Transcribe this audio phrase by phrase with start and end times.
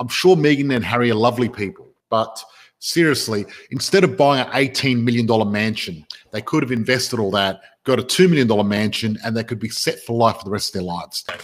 [0.00, 2.42] I'm sure Meghan and Harry are lovely people, but
[2.78, 7.98] seriously, instead of buying an $18 million mansion, they could have invested all that, got
[7.98, 10.74] a $2 million mansion, and they could be set for life for the rest of
[10.74, 11.24] their lives.
[11.24, 11.34] The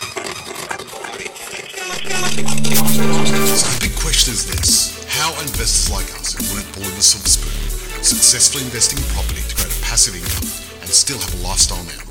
[3.80, 8.02] big question is this how investors like us who weren't born with a silver spoon
[8.04, 10.46] successfully investing in property to create a passive income
[10.82, 12.04] and still have a lifestyle now?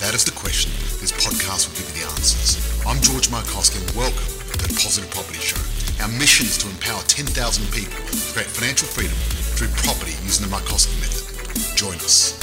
[0.00, 0.72] That is the question.
[1.00, 2.56] This podcast will give you the answers.
[2.86, 5.79] I'm George Markowski and welcome to the Positive Property Show.
[6.00, 9.12] Our mission is to empower 10,000 people to create financial freedom
[9.52, 11.76] through property using the Markowski method.
[11.76, 12.40] Join us.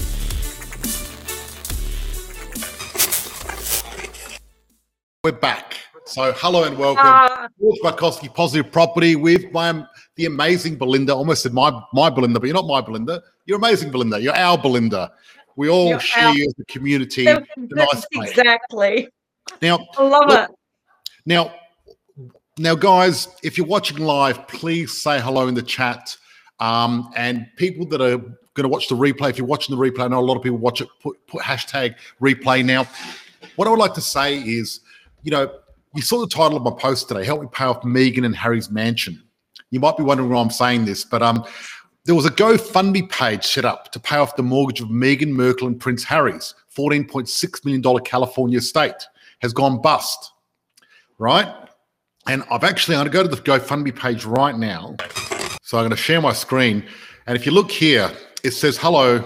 [5.23, 5.75] We're back.
[6.05, 7.03] So, hello and welcome.
[7.03, 9.83] Uh, George Markowski, Positive Property, with my
[10.17, 11.15] the amazing Belinda.
[11.15, 13.23] Almost said my my Belinda, but you're not my Belinda.
[13.47, 14.21] You're amazing, Belinda.
[14.21, 15.11] You're our Belinda.
[15.55, 17.25] We all share as a community.
[17.25, 19.09] nice exactly.
[19.63, 20.55] Now, I love look, it.
[21.25, 21.55] Now,
[22.57, 26.17] now, guys, if you're watching live, please say hello in the chat.
[26.59, 30.05] Um, and people that are going to watch the replay, if you're watching the replay,
[30.05, 30.87] I know a lot of people watch it.
[31.01, 32.87] Put, put hashtag replay now.
[33.55, 34.79] What I would like to say is,
[35.21, 35.51] you know,
[35.93, 37.23] you saw the title of my post today.
[37.23, 39.21] Help me pay off Meghan and Harry's mansion.
[39.69, 41.45] You might be wondering why I'm saying this, but um,
[42.05, 45.67] there was a GoFundMe page set up to pay off the mortgage of Meghan Markle
[45.67, 49.05] and Prince Harry's $14.6 million California estate
[49.41, 50.31] has gone bust,
[51.19, 51.66] right?
[52.27, 54.97] And I've actually, I'm going to go to the GoFundMe page right now.
[55.61, 56.85] So I'm going to share my screen.
[57.25, 58.11] And if you look here,
[58.43, 59.23] it says, Hello,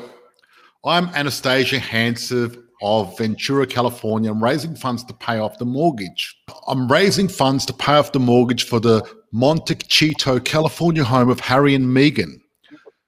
[0.85, 4.31] I'm Anastasia Hansev of Ventura, California.
[4.31, 6.35] I'm raising funds to pay off the mortgage.
[6.67, 11.73] I'm raising funds to pay off the mortgage for the Montecito, California home of Harry
[11.73, 12.39] and Meghan.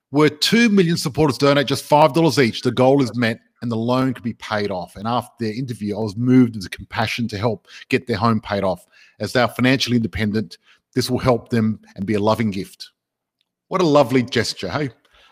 [0.09, 4.13] Where 2 million supporters donate just $5 each, the goal is met and the loan
[4.13, 4.97] could be paid off.
[4.97, 8.61] And after their interview, I was moved with compassion to help get their home paid
[8.61, 8.85] off.
[9.21, 10.57] As they are financially independent,
[10.93, 12.91] this will help them and be a loving gift.
[13.69, 14.89] What a lovely gesture, hey?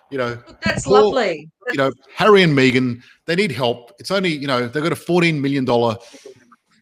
[0.10, 1.50] You know, that's lovely.
[1.72, 3.92] You know, Harry and Meghan, they need help.
[4.00, 5.66] It's only, you know, they've got a $14 million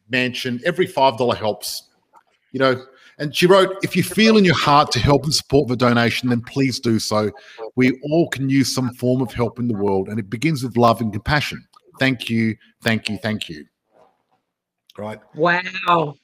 [0.07, 0.61] mansion.
[0.65, 1.89] Every $5 helps.
[2.51, 2.85] You know,
[3.19, 6.29] and she wrote, if you feel in your heart to help and support the donation,
[6.29, 7.31] then please do so.
[7.75, 10.77] We all can use some form of help in the world, and it begins with
[10.77, 11.63] love and compassion.
[11.99, 13.65] Thank you, thank you, thank you.
[14.97, 15.19] Right?
[15.35, 16.15] Wow.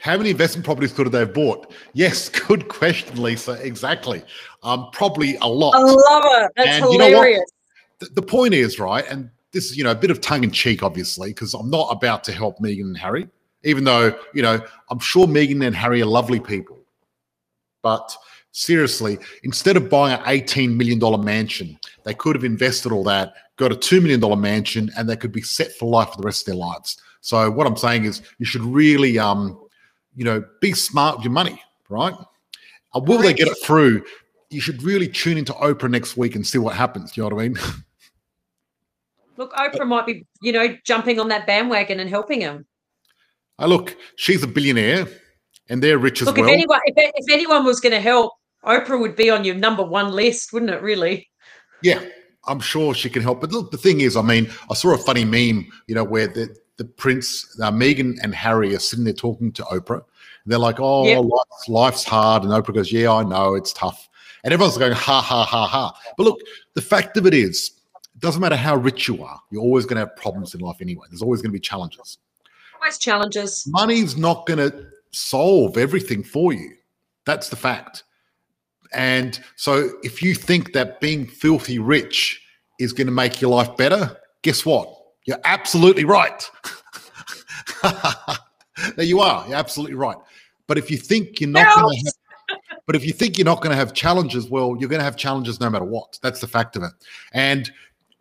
[0.00, 1.72] How many investment properties could they have bought?
[1.94, 3.52] Yes, good question, Lisa.
[3.64, 4.22] Exactly.
[4.62, 5.74] Um, probably a lot.
[5.74, 6.52] I love it.
[6.56, 7.36] That's and hilarious.
[7.36, 7.44] You know
[8.00, 10.50] the, the point is, right, and this is, you know, a bit of tongue in
[10.50, 13.28] cheek, obviously, because I'm not about to help meghan and Harry
[13.64, 14.60] even though, you know,
[14.90, 16.78] I'm sure Meghan and Harry are lovely people.
[17.82, 18.16] But
[18.52, 23.72] seriously, instead of buying an $18 million mansion, they could have invested all that, got
[23.72, 26.52] a $2 million mansion, and they could be set for life for the rest of
[26.52, 27.00] their lives.
[27.20, 29.60] So what I'm saying is you should really, um,
[30.14, 32.14] you know, be smart with your money, right?
[32.94, 34.04] Uh, will they get it through?
[34.50, 37.16] You should really tune into Oprah next week and see what happens.
[37.16, 37.58] You know what I mean?
[39.36, 42.66] Look, Oprah might be, you know, jumping on that bandwagon and helping him.
[43.58, 45.06] Oh, look, she's a billionaire
[45.68, 46.46] and they're rich as look, well.
[46.46, 48.32] If anyone, if, if anyone was going to help,
[48.64, 51.28] Oprah would be on your number one list, wouldn't it, really?
[51.82, 52.02] Yeah,
[52.46, 53.40] I'm sure she can help.
[53.40, 56.26] But look, the thing is, I mean, I saw a funny meme, you know, where
[56.26, 60.02] the, the prince, uh, Meghan and Harry are sitting there talking to Oprah.
[60.44, 61.22] And they're like, oh, yep.
[61.22, 62.42] life's, life's hard.
[62.42, 64.08] And Oprah goes, yeah, I know, it's tough.
[64.42, 65.94] And everyone's going, ha, ha, ha, ha.
[66.16, 66.40] But look,
[66.74, 67.72] the fact of it is,
[68.14, 70.76] it doesn't matter how rich you are, you're always going to have problems in life
[70.80, 71.06] anyway.
[71.10, 72.18] There's always going to be challenges
[72.84, 73.64] always challenges.
[73.68, 76.74] Money's not going to solve everything for you.
[77.24, 78.04] That's the fact.
[78.92, 82.40] And so if you think that being filthy rich
[82.78, 84.94] is going to make your life better, guess what?
[85.24, 86.48] You're absolutely right.
[88.96, 89.46] there you are.
[89.48, 90.16] You're absolutely right.
[90.66, 92.12] But if you think you're not going to
[92.86, 95.16] but if you think you're not going to have challenges, well, you're going to have
[95.16, 96.18] challenges no matter what.
[96.22, 96.92] That's the fact of it.
[97.32, 97.70] And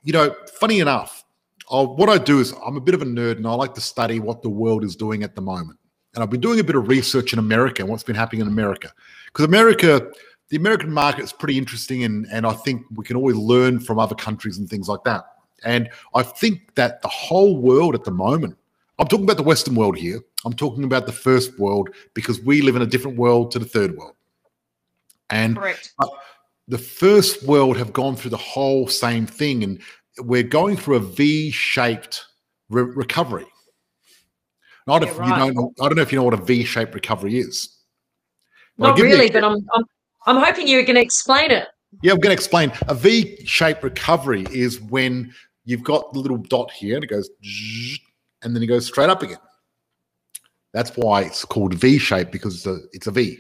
[0.04, 1.23] you know, funny enough,
[1.70, 3.82] uh, what I do is I'm a bit of a nerd and I like to
[3.82, 5.80] study what the world is doing at the moment.
[6.14, 8.48] And I've been doing a bit of research in America and what's been happening in
[8.48, 8.92] America.
[9.28, 10.08] Because America,
[10.50, 14.00] the American market is pretty interesting and, and I think we can always learn from
[14.00, 15.24] other countries and things like that.
[15.64, 18.58] And I think that the whole world at the moment,
[19.00, 20.20] I'm talking about the Western world here.
[20.46, 23.66] I'm talking about the first world because we live in a different world to the
[23.66, 24.16] third world.
[25.30, 25.58] And
[26.68, 29.64] the first world have gone through the whole same thing.
[29.64, 29.82] And
[30.20, 32.26] we're going through a V-shaped
[32.70, 33.46] re- recovery.
[34.88, 35.48] Not yeah, if right.
[35.48, 35.74] you don't.
[35.82, 37.70] I don't know if you know what a V-shaped recovery is.
[38.78, 39.84] But Not really, but I'm, I'm
[40.26, 41.68] I'm hoping you're going to explain it.
[42.02, 42.72] Yeah, I'm going to explain.
[42.88, 45.34] A V-shaped recovery is when
[45.66, 47.30] you've got the little dot here, and it goes,
[48.42, 49.38] and then it goes straight up again.
[50.74, 53.38] That's why it's called V-shaped because it's a, it's a V,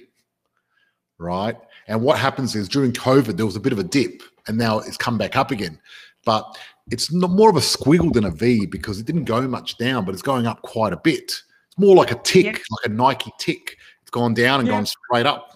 [1.17, 1.57] right?
[1.87, 4.79] And what happens is during COVID, there was a bit of a dip and now
[4.79, 5.79] it's come back up again.
[6.25, 6.57] But
[6.91, 10.05] it's not more of a squiggle than a V because it didn't go much down,
[10.05, 11.23] but it's going up quite a bit.
[11.23, 12.55] It's more like a tick, yep.
[12.55, 13.77] like a Nike tick.
[14.01, 14.75] It's gone down and yep.
[14.75, 15.53] gone straight up,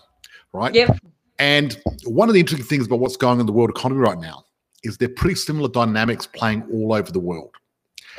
[0.54, 0.74] right?
[0.74, 0.98] Yep.
[1.40, 4.18] And one of the interesting things about what's going on in the world economy right
[4.18, 4.44] now
[4.84, 7.54] is they're pretty similar dynamics playing all over the world.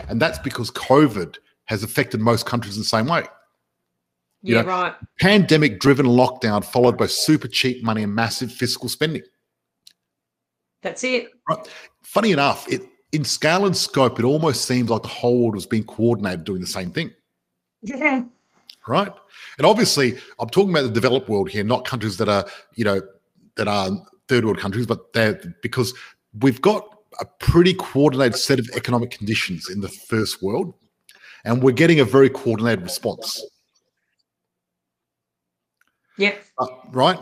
[0.08, 3.24] And that's because COVID has affected most countries in the same way.
[4.42, 4.94] You yeah, know, right.
[5.20, 9.22] Pandemic driven lockdown followed by super cheap money and massive fiscal spending.
[10.82, 11.30] That's it.
[11.48, 11.68] Right.
[12.08, 12.80] Funny enough, it
[13.12, 16.62] in scale and scope, it almost seems like the whole world was being coordinated doing
[16.62, 17.12] the same thing.
[17.82, 18.24] Yeah.
[18.86, 19.12] Right.
[19.58, 22.46] And obviously, I'm talking about the developed world here, not countries that are,
[22.76, 23.02] you know,
[23.56, 23.90] that are
[24.26, 25.92] third world countries, but they're because
[26.40, 30.72] we've got a pretty coordinated set of economic conditions in the first world,
[31.44, 33.44] and we're getting a very coordinated response.
[36.16, 36.36] Yeah.
[36.56, 37.18] Uh, right.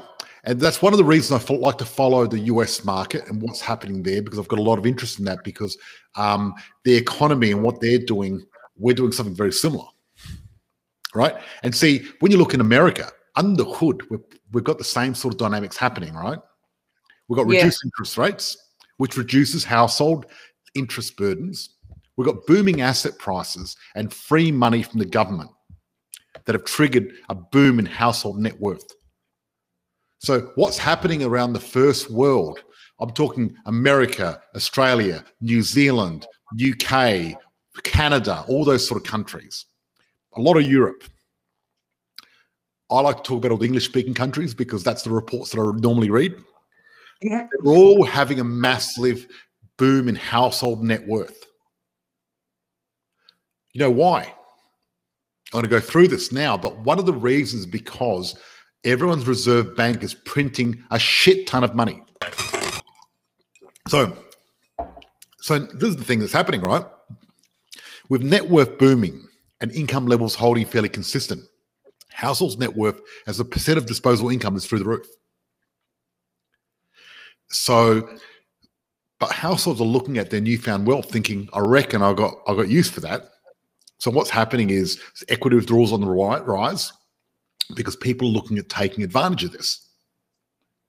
[0.46, 3.60] And that's one of the reasons I like to follow the US market and what's
[3.60, 5.76] happening there because I've got a lot of interest in that because
[6.14, 6.54] um,
[6.84, 8.46] the economy and what they're doing,
[8.76, 9.86] we're doing something very similar.
[11.14, 11.34] Right.
[11.64, 14.20] And see, when you look in America, under the hood, we've,
[14.52, 16.38] we've got the same sort of dynamics happening, right?
[17.28, 17.88] We've got reduced yeah.
[17.88, 18.56] interest rates,
[18.98, 20.26] which reduces household
[20.74, 21.70] interest burdens.
[22.16, 25.50] We've got booming asset prices and free money from the government
[26.44, 28.95] that have triggered a boom in household net worth.
[30.26, 32.58] So, what's happening around the first world?
[32.98, 36.26] I'm talking America, Australia, New Zealand,
[36.60, 37.40] UK,
[37.84, 39.66] Canada, all those sort of countries,
[40.34, 41.04] a lot of Europe.
[42.90, 45.60] I like to talk about all the English speaking countries because that's the reports that
[45.60, 46.34] I normally read.
[47.22, 47.46] Yeah.
[47.62, 49.28] They're all having a massive
[49.78, 51.40] boom in household net worth.
[53.74, 54.22] You know why?
[54.24, 58.34] I'm going to go through this now, but one of the reasons because
[58.86, 62.02] everyone's reserve bank is printing a shit ton of money.
[63.88, 64.16] So,
[65.40, 66.84] so this is the thing that's happening, right?
[68.08, 69.26] With net worth booming
[69.60, 71.42] and income levels holding fairly consistent,
[72.10, 75.06] households' net worth as a percent of disposable income is through the roof.
[77.48, 78.08] So,
[79.18, 82.68] but households are looking at their newfound wealth, thinking, "I reckon I got I got
[82.68, 83.30] use for that."
[83.98, 86.92] So what's happening is equity withdrawals on the rise
[87.74, 89.88] because people are looking at taking advantage of this.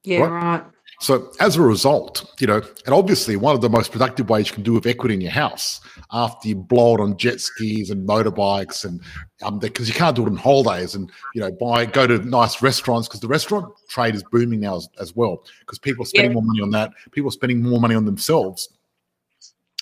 [0.03, 0.29] Yeah, right?
[0.29, 0.63] right.
[0.99, 4.55] So as a result, you know, and obviously one of the most productive ways you
[4.55, 5.79] can do with equity in your house
[6.11, 8.99] after you blow it on jet skis and motorbikes and
[9.43, 12.63] um because you can't do it on holidays and you know buy go to nice
[12.63, 16.31] restaurants because the restaurant trade is booming now as, as well because people are spending
[16.31, 16.35] yeah.
[16.35, 16.91] more money on that.
[17.11, 18.69] People are spending more money on themselves.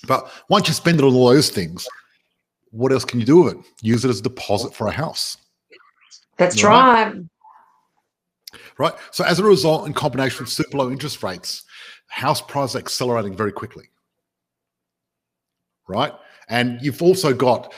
[0.08, 1.88] But once you spend it on all those things,
[2.72, 3.60] what else can you do with it?
[3.82, 5.38] Use it as a deposit for a house.
[6.38, 7.06] That's right.
[7.06, 7.16] right.
[8.78, 8.94] Right.
[9.12, 11.64] So as a result, in combination with super low interest rates,
[12.08, 13.86] house prices accelerating very quickly.
[15.88, 16.14] Right.
[16.50, 17.74] And you've also got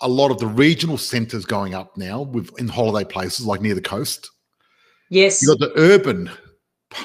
[0.00, 3.74] a lot of the regional centers going up now with in holiday places like near
[3.74, 4.30] the coast.
[5.10, 5.42] Yes.
[5.42, 6.30] You've got the urban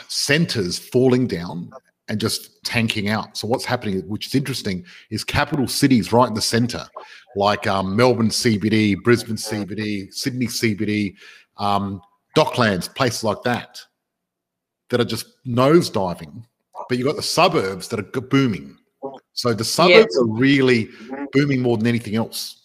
[0.07, 1.71] centers falling down
[2.07, 3.37] and just tanking out.
[3.37, 6.87] So what's happening, which is interesting, is capital cities right in the center,
[7.35, 11.15] like um, Melbourne CBD, Brisbane CBD, Sydney CBD,
[11.57, 12.01] um,
[12.35, 13.81] Docklands, places like that,
[14.89, 16.43] that are just nosediving.
[16.87, 18.77] But you've got the suburbs that are booming.
[19.33, 20.89] So the suburbs are really
[21.31, 22.61] booming more than anything else.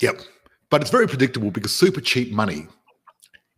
[0.00, 0.20] Yep.
[0.70, 2.66] But it's very predictable because super cheap money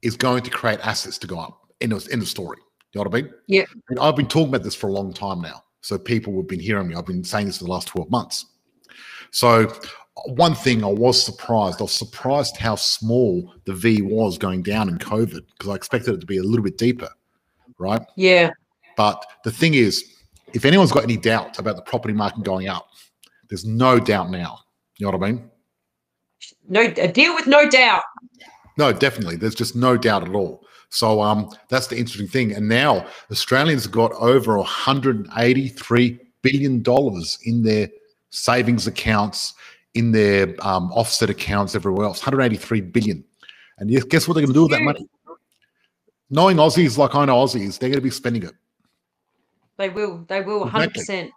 [0.02, 1.68] is going to create assets to go up.
[1.80, 2.58] End of, end of story.
[2.92, 3.32] You know what I mean?
[3.47, 3.64] Yeah.
[3.88, 5.62] And I've been talking about this for a long time now.
[5.80, 6.94] So people have been hearing me.
[6.94, 8.47] I've been saying this for the last 12 months.
[9.30, 9.73] So
[10.26, 11.80] one thing I was surprised.
[11.80, 16.14] I was surprised how small the V was going down in COVID because I expected
[16.14, 17.11] it to be a little bit deeper,
[17.78, 18.02] right?
[18.16, 18.50] Yeah.
[18.97, 20.16] But the thing is,
[20.54, 22.88] if anyone's got any doubt about the property market going up,
[23.49, 24.58] there's no doubt now.
[24.99, 25.50] You know what I mean?
[26.68, 28.02] No, uh, deal with no doubt.
[28.76, 29.37] No, definitely.
[29.37, 30.64] There's just no doubt at all.
[30.90, 32.52] So um, that's the interesting thing.
[32.52, 37.88] And now Australians have got over 183 billion dollars in their
[38.30, 39.54] savings accounts,
[39.95, 42.21] in their um, offset accounts, everywhere else.
[42.21, 43.25] 183 billion.
[43.78, 45.09] And guess what they're going to do with that money?
[46.30, 48.52] Knowing Aussies like I know Aussies, they're going to be spending it.
[49.76, 50.25] They will.
[50.28, 50.61] They will.
[50.61, 50.92] 100.
[50.92, 51.30] percent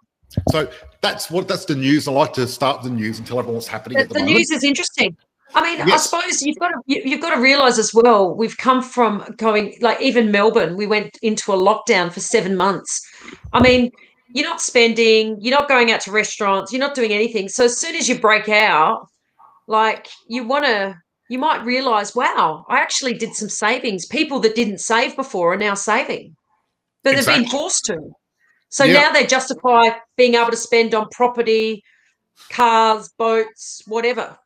[0.51, 0.69] So
[1.01, 2.07] that's what that's the news.
[2.07, 3.99] I like to start the news and tell everyone what's happening.
[3.99, 5.15] The, the, the news is interesting.
[5.53, 5.91] I mean, yes.
[5.91, 8.33] I suppose you've got to you, have got to realize as well.
[8.35, 10.75] We've come from going like even Melbourne.
[10.77, 13.05] We went into a lockdown for seven months.
[13.53, 13.91] I mean,
[14.29, 17.49] you're not spending, you're not going out to restaurants, you're not doing anything.
[17.49, 19.07] So as soon as you break out,
[19.71, 20.95] like you want to
[21.29, 25.57] you might realize wow i actually did some savings people that didn't save before are
[25.57, 26.35] now saving
[27.03, 27.33] but exactly.
[27.33, 27.97] they've been forced to
[28.69, 28.93] so yeah.
[28.93, 31.81] now they justify being able to spend on property
[32.49, 34.37] cars boats whatever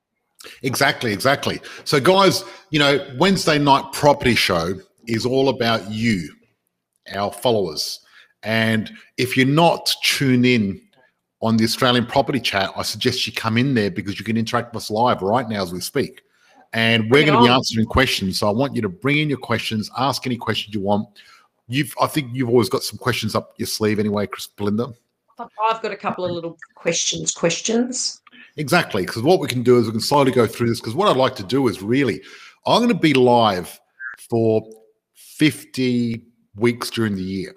[0.63, 4.73] exactly exactly so guys you know wednesday night property show
[5.07, 6.29] is all about you
[7.13, 7.99] our followers
[8.43, 10.79] and if you're not tuned in
[11.41, 14.73] on the Australian property chat, I suggest you come in there because you can interact
[14.73, 16.21] with us live right now as we speak.
[16.73, 18.39] And we're going to be answering questions.
[18.39, 21.07] So I want you to bring in your questions, ask any questions you want.
[21.67, 24.93] You've, I think you've always got some questions up your sleeve anyway, Chris Belinda.
[25.39, 27.31] I've got a couple of little questions.
[27.31, 28.21] Questions.
[28.57, 30.79] Exactly, because what we can do is we can slowly go through this.
[30.79, 32.21] Because what I'd like to do is really,
[32.65, 33.79] I'm going to be live
[34.29, 34.61] for
[35.13, 36.21] 50
[36.55, 37.53] weeks during the year.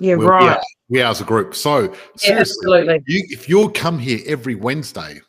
[0.00, 0.58] Yeah, we'll right.
[0.88, 1.54] We are as a group.
[1.54, 5.20] So seriously, yeah, you, if you come here every Wednesday,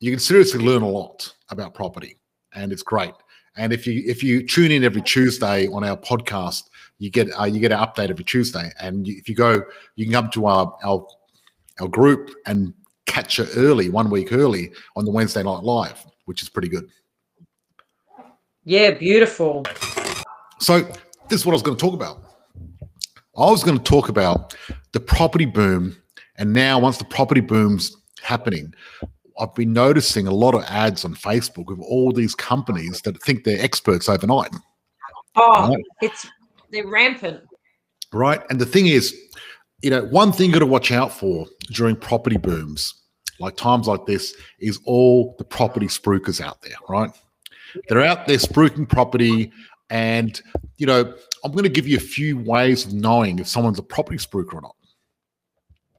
[0.00, 2.18] you can seriously learn a lot about property,
[2.54, 3.12] and it's great.
[3.56, 6.64] And if you if you tune in every Tuesday on our podcast,
[6.98, 8.70] you get uh, you get an update every Tuesday.
[8.80, 9.62] And if you go,
[9.94, 11.06] you can come to our our
[11.80, 12.74] our group and
[13.06, 16.88] catch it early, one week early on the Wednesday night live, which is pretty good.
[18.64, 19.64] Yeah, beautiful.
[20.58, 20.80] So
[21.28, 22.22] this is what I was going to talk about.
[23.36, 24.56] I was going to talk about
[24.92, 25.96] the property boom.
[26.38, 28.74] And now, once the property boom's happening,
[29.38, 33.44] I've been noticing a lot of ads on Facebook of all these companies that think
[33.44, 34.50] they're experts overnight.
[35.36, 35.84] Oh, right?
[36.00, 36.26] it's
[36.72, 37.42] they're rampant.
[38.12, 38.40] Right.
[38.50, 39.14] And the thing is,
[39.82, 42.94] you know, one thing you got to watch out for during property booms,
[43.38, 47.10] like times like this, is all the property spruikers out there, right?
[47.88, 49.52] They're out there spruiking property
[49.90, 50.40] and,
[50.78, 51.14] you know,
[51.44, 54.54] I'm going to give you a few ways of knowing if someone's a property spruiker
[54.54, 54.76] or not.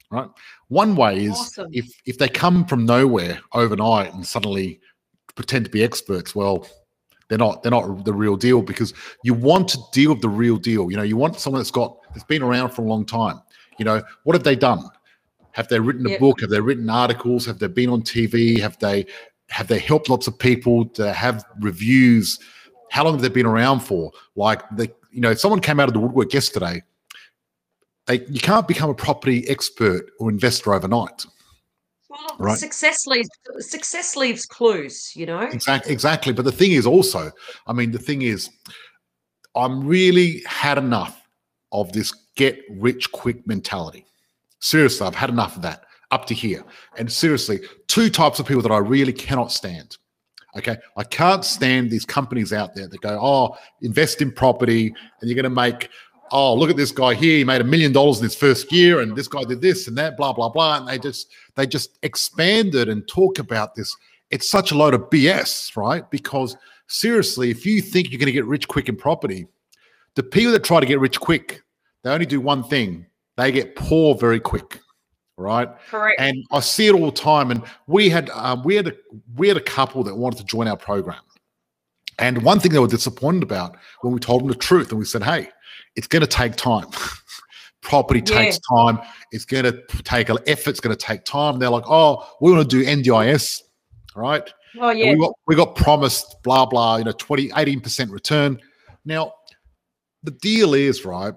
[0.10, 0.30] Right.
[0.70, 1.70] One way is awesome.
[1.74, 4.80] if if they come from nowhere overnight and suddenly
[5.36, 6.66] pretend to be experts, well,
[7.28, 8.94] they're not they're not the real deal because
[9.24, 10.90] you want to deal with the real deal.
[10.90, 13.42] You know, you want someone that's got that's been around for a long time.
[13.78, 14.90] You know, what have they done?
[15.52, 16.20] Have they written a yep.
[16.20, 16.42] book?
[16.42, 17.46] Have they written articles?
[17.46, 18.60] Have they been on TV?
[18.60, 19.06] Have they
[19.50, 22.40] have they helped lots of people to have reviews?
[22.92, 24.12] How long have they been around for?
[24.36, 26.84] Like the, you know, someone came out of the woodwork yesterday.
[28.06, 31.26] They, you can't become a property expert or investor overnight.
[32.10, 32.58] Well, right?
[32.58, 33.30] Success leaves
[33.60, 35.40] success leaves clues, you know.
[35.40, 36.34] Exactly, exactly.
[36.34, 37.32] But the thing is also,
[37.66, 38.50] I mean, the thing is,
[39.56, 41.22] I'm really had enough
[41.72, 44.06] of this get rich quick mentality.
[44.60, 46.64] Seriously, I've had enough of that up to here.
[46.98, 49.98] And seriously, two types of people that I really cannot stand.
[50.58, 50.78] Okay.
[50.96, 55.36] I can't stand these companies out there that go, oh, invest in property and you're
[55.36, 55.90] going to make,
[56.32, 57.38] oh, look at this guy here.
[57.38, 59.98] He made a million dollars in his first year and this guy did this and
[59.98, 60.78] that, blah, blah, blah.
[60.78, 63.96] And they just, they just expanded and talk about this.
[64.32, 66.10] It's such a load of BS, right?
[66.10, 69.48] Because seriously, if you think you're going to get rich quick in property,
[70.16, 71.62] the people that try to get rich quick,
[72.08, 74.80] they only do one thing they get poor very quick
[75.38, 75.70] right?
[75.90, 76.20] Correct.
[76.20, 77.52] And I see it all the time.
[77.52, 78.94] And we had um, we had a
[79.36, 81.22] we had a couple that wanted to join our program,
[82.20, 85.06] and one thing they were disappointed about when we told them the truth, and we
[85.06, 85.50] said, "Hey,
[85.96, 86.88] it's going to take time.
[87.82, 88.40] Property yeah.
[88.40, 89.00] takes time.
[89.32, 90.72] It's going to take an effort.
[90.72, 93.62] It's going to take time." They're like, "Oh, we want to do NDIS,
[94.16, 95.14] right?" Oh yeah.
[95.14, 96.98] we got we got promised blah blah.
[96.98, 98.60] You know, 20, 18 percent return.
[99.06, 99.34] Now,
[100.24, 101.34] the deal is right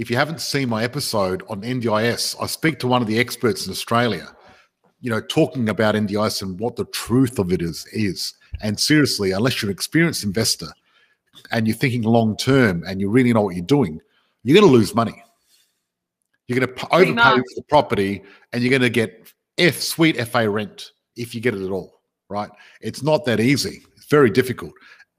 [0.00, 3.66] if you haven't seen my episode on NDIS, I speak to one of the experts
[3.66, 4.34] in Australia,
[5.02, 8.32] you know, talking about NDIS and what the truth of it is is.
[8.62, 10.68] And seriously, unless you're an experienced investor
[11.52, 14.00] and you're thinking long term and you really know what you're doing,
[14.42, 15.22] you're going to lose money.
[16.48, 18.22] You're going to overpay for the property
[18.54, 22.00] and you're going to get F sweet FA rent if you get it at all.
[22.30, 22.48] Right?
[22.80, 23.82] It's not that easy.
[23.98, 24.72] It's very difficult.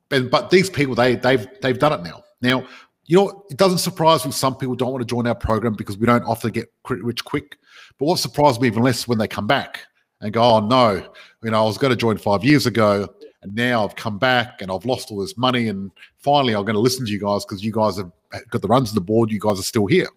[0.09, 2.23] And, but these people, they they've they've done it now.
[2.41, 2.65] Now,
[3.05, 5.97] you know, it doesn't surprise me some people don't want to join our program because
[5.97, 7.57] we don't often get rich quick.
[7.97, 9.81] But what surprised me even less when they come back
[10.21, 11.07] and go, oh, no,
[11.43, 13.07] you know, I was going to join five years ago
[13.41, 15.67] and now I've come back and I've lost all this money.
[15.67, 18.11] And finally, I'm going to listen to you guys because you guys have
[18.49, 19.31] got the runs of the board.
[19.31, 20.07] You guys are still here,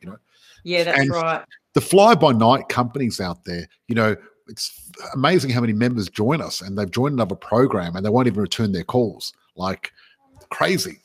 [0.00, 0.18] you know.
[0.64, 1.44] Yeah, that's and right.
[1.74, 4.16] The fly by night companies out there, you know,
[4.48, 8.26] it's amazing how many members join us and they've joined another program and they won't
[8.26, 9.32] even return their calls.
[9.56, 9.92] Like
[10.50, 11.01] crazy.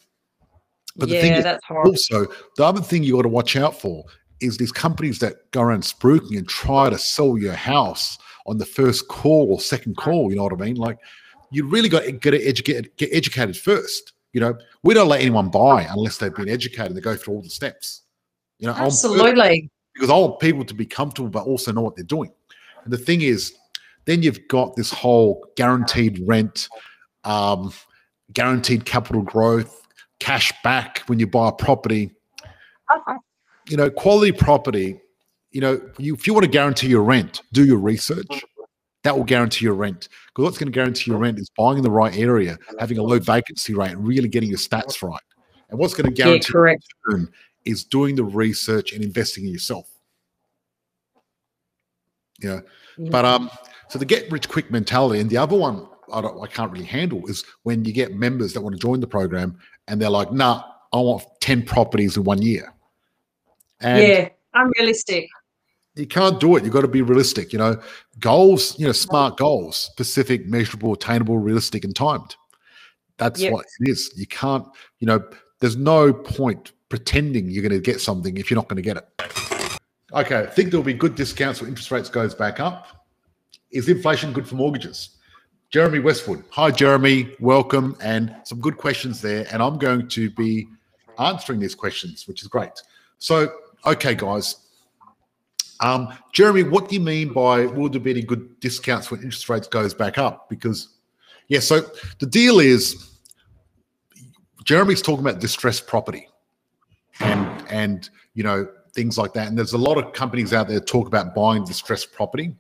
[0.98, 1.88] But yeah, the thing is, that's hard.
[1.88, 2.26] also
[2.58, 4.04] the other thing you got to watch out for
[4.40, 8.66] is these companies that go around spruiking and try to sell your house on the
[8.66, 10.30] first call or second call.
[10.30, 10.76] You know what I mean?
[10.76, 11.00] Like
[11.52, 14.14] you really got to get educated, get educated first.
[14.34, 16.96] You know, we don't let anyone buy unless they've been educated.
[16.96, 18.04] They go through all the steps.
[18.60, 19.70] You know, absolutely.
[19.94, 22.32] Because I want people to be comfortable, but also know what they're doing.
[22.84, 23.54] And the thing is,
[24.08, 26.70] Then you've got this whole guaranteed rent,
[27.26, 27.74] um,
[28.32, 29.86] guaranteed capital growth,
[30.20, 32.12] cash back when you buy a property.
[33.70, 35.00] You know, quality property.
[35.52, 38.44] You know, you, if you want to guarantee your rent, do your research.
[39.04, 40.10] That will guarantee your rent.
[40.28, 43.04] Because what's going to guarantee your rent is buying in the right area, having a
[43.04, 45.22] low vacancy rate, and really getting your stats right.
[45.70, 46.84] And what's going to guarantee yeah, correct.
[47.66, 49.88] is doing the research and investing in yourself.
[52.40, 52.62] Yeah.
[52.98, 53.10] yeah.
[53.10, 53.50] But um,
[53.90, 56.86] so the get rich quick mentality, and the other one I, don't, I can't really
[56.86, 59.58] handle is when you get members that want to join the program
[59.88, 60.64] and they're like, "Nah,
[60.94, 62.74] I want ten properties in one year."
[63.82, 65.30] And yeah, unrealistic.
[65.96, 66.64] You can't do it.
[66.64, 67.52] You've got to be realistic.
[67.52, 67.82] You know,
[68.20, 68.78] goals.
[68.80, 72.36] You know, smart goals, specific, measurable, attainable, realistic, and timed.
[73.18, 73.54] That's yep.
[73.54, 74.14] what it is.
[74.16, 74.66] You can't.
[75.00, 75.24] You know,
[75.60, 78.98] there's no point pretending you're going to get something if you're not going to get
[78.98, 79.80] it.
[80.14, 82.88] Okay, I think there'll be good discounts when interest rates goes back up.
[83.72, 85.17] Is inflation good for mortgages?
[85.70, 86.46] Jeremy Westwood.
[86.52, 87.36] Hi, Jeremy.
[87.42, 87.98] Welcome.
[88.02, 89.46] And some good questions there.
[89.52, 90.68] And I'm going to be
[91.20, 92.72] answering these questions, which is great.
[93.18, 93.50] So,
[93.86, 94.68] okay, guys.
[95.82, 99.50] Um, Jeremy, what do you mean by will there be any good discounts when interest
[99.50, 100.50] rates goes back up?
[100.50, 100.96] Because,
[101.50, 101.82] yeah, so
[102.20, 103.20] the deal is
[104.64, 106.28] Jeremy's talking about distressed property
[107.20, 109.48] and and you know things like that.
[109.48, 112.56] And there's a lot of companies out there talk about buying distressed property.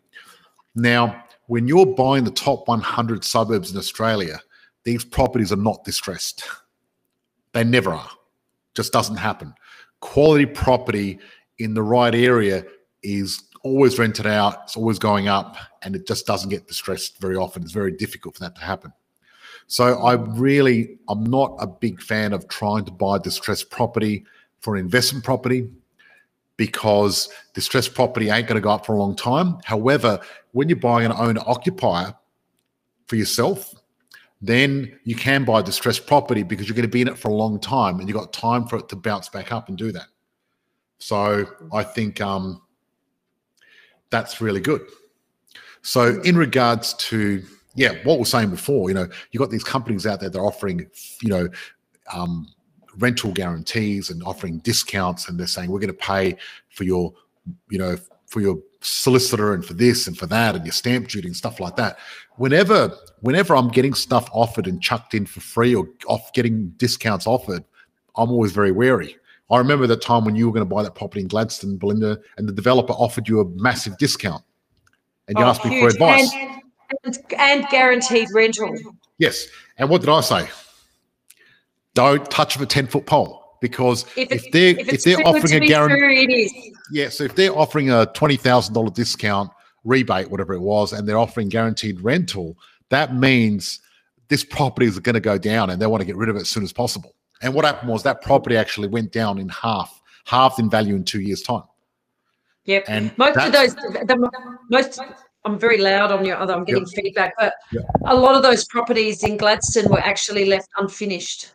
[0.75, 4.39] Now, when you're buying the top 100 suburbs in Australia,
[4.83, 6.43] these properties are not distressed.
[7.53, 8.09] They never are.
[8.75, 9.53] Just doesn't happen.
[10.01, 11.19] Quality property
[11.57, 12.65] in the right area
[13.01, 17.35] is always rented out, it's always going up, and it just doesn't get distressed very
[17.35, 17.63] often.
[17.63, 18.93] It's very difficult for that to happen.
[19.67, 24.25] So I really, I'm not a big fan of trying to buy distressed property
[24.59, 25.69] for investment property
[26.57, 29.57] because distressed property ain't going to go up for a long time.
[29.63, 30.19] However,
[30.51, 32.13] when you're buying an owner occupier
[33.05, 33.73] for yourself,
[34.41, 37.33] then you can buy distressed property because you're going to be in it for a
[37.33, 40.07] long time and you've got time for it to bounce back up and do that.
[40.99, 42.61] So I think um,
[44.09, 44.81] that's really good.
[45.81, 47.43] So in regards to
[47.75, 50.45] yeah, what we're saying before, you know, you've got these companies out there that are
[50.45, 50.89] offering,
[51.21, 51.47] you know,
[52.11, 52.47] um,
[52.97, 56.35] rental guarantees and offering discounts and they're saying we're going to pay
[56.69, 57.13] for your
[57.69, 61.27] you know for your solicitor and for this and for that and your stamp duty
[61.27, 61.97] and stuff like that.
[62.35, 67.25] Whenever whenever i'm getting stuff offered and chucked in for free or off getting discounts
[67.25, 67.63] offered
[68.15, 69.17] i'm always very wary.
[69.49, 72.19] I remember the time when you were going to buy that property in gladstone belinda
[72.37, 74.43] and the developer offered you a massive discount
[75.27, 76.31] and you oh, asked me for advice.
[76.33, 76.61] And,
[77.03, 78.73] and, and guaranteed rental.
[79.17, 79.47] Yes.
[79.77, 80.47] And what did i say
[81.97, 85.67] don't touch a 10 foot pole because if, if they're if, if they're offering a
[85.67, 89.49] guarantee yeah so if they're offering a $20000 discount
[89.83, 92.55] rebate whatever it was and they're offering guaranteed rental
[92.89, 93.79] that means
[94.27, 96.41] this property is going to go down and they want to get rid of it
[96.41, 99.99] as soon as possible and what happened was that property actually went down in half
[100.25, 101.63] halved in value in two years time
[102.65, 104.29] yep and most of those the
[104.69, 104.99] most
[105.45, 106.53] I'm very loud on your other.
[106.53, 107.05] I'm getting yep.
[107.05, 107.83] feedback, but yep.
[108.05, 111.53] a lot of those properties in Gladstone were actually left unfinished.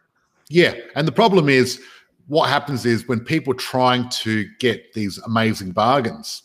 [0.53, 0.75] Yeah.
[0.95, 1.81] And the problem is
[2.27, 6.43] what happens is when people are trying to get these amazing bargains,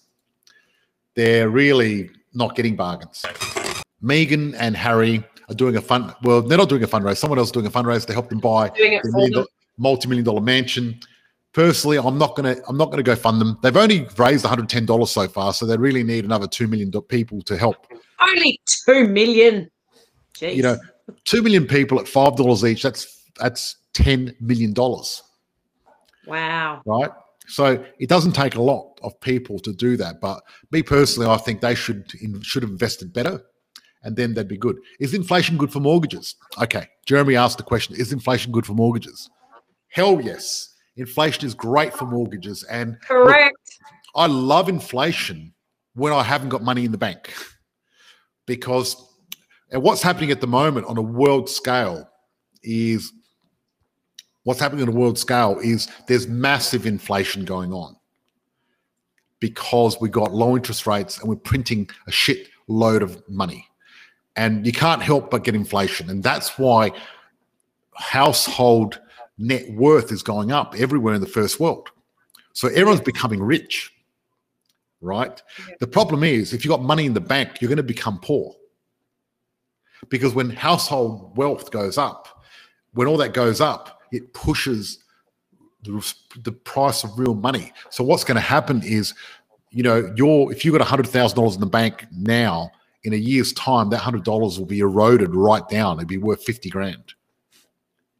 [1.15, 3.26] they're really not getting bargains.
[4.02, 6.15] Meghan and Harry are doing a fund.
[6.24, 7.17] Well, they're not doing a fundraise.
[7.17, 9.46] Someone else is doing a fundraise to help them buy a
[9.78, 11.00] multi-million dollar mansion.
[11.52, 12.56] Personally, I'm not gonna.
[12.67, 13.58] I'm not gonna go fund them.
[13.63, 17.41] They've only raised 110 dollars so far, so they really need another two million people
[17.41, 17.88] to help.
[18.22, 19.72] Only two million.
[20.36, 20.56] Jeez.
[20.56, 20.78] You know,
[21.24, 22.84] two million people at five dollars each.
[22.84, 24.73] That's that's $10 million.
[26.26, 26.82] Wow.
[26.86, 27.12] Right?
[27.47, 30.19] So it doesn't take a lot of people to do that.
[30.19, 33.41] But me personally, I think they should should have invested better
[34.04, 34.78] and then they'd be good.
[35.00, 36.36] Is inflation good for mortgages?
[36.62, 36.88] Okay.
[37.06, 39.30] Jeremy asked the question Is inflation good for mortgages?
[39.89, 40.73] Hell yes.
[40.97, 42.63] Inflation is great for mortgages.
[42.63, 43.58] And correct.
[43.82, 45.54] Look, I love inflation
[45.93, 47.34] when I haven't got money in the bank
[48.45, 48.95] because
[49.71, 52.10] and what's happening at the moment on a world scale
[52.63, 53.12] is
[54.48, 57.94] what's happening on a world scale is there's massive inflation going on
[59.42, 63.68] because we got low interest rates and we're printing a shit load of money.
[64.38, 66.10] And you can't help but get inflation.
[66.10, 66.94] And that's why
[67.96, 69.02] household
[69.38, 71.90] net worth is going up everywhere in the first world.
[72.54, 73.92] So everyone's becoming rich,
[75.02, 75.42] right?
[75.60, 75.76] Yeah.
[75.82, 78.56] The problem is if you've got money in the bank, you're going to become poor.
[80.08, 82.46] Because when household wealth goes up,
[82.94, 85.00] when all that goes up, it pushes
[85.84, 87.72] the, the price of real money.
[87.89, 89.13] So what's going to happen is,
[89.72, 92.72] you know, you're if you've got hundred thousand dollars in the bank now,
[93.04, 95.98] in a year's time, that hundred dollars will be eroded right down.
[95.98, 97.13] It'd be worth fifty grand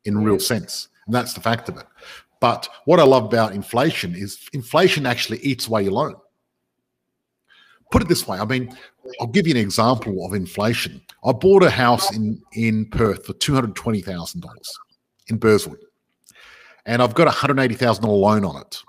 [0.06, 1.86] in real sense, and that's the fact of it.
[2.39, 6.15] But what I love about inflation is inflation actually eats away your loan.
[7.91, 8.76] Put it this way, I mean,
[9.19, 11.02] I'll give you an example of inflation.
[11.26, 14.78] I bought a house in in Perth for two hundred twenty thousand dollars
[15.30, 15.80] in Burswood,
[16.86, 18.82] and I've got a hundred eighty thousand dollar loan on it.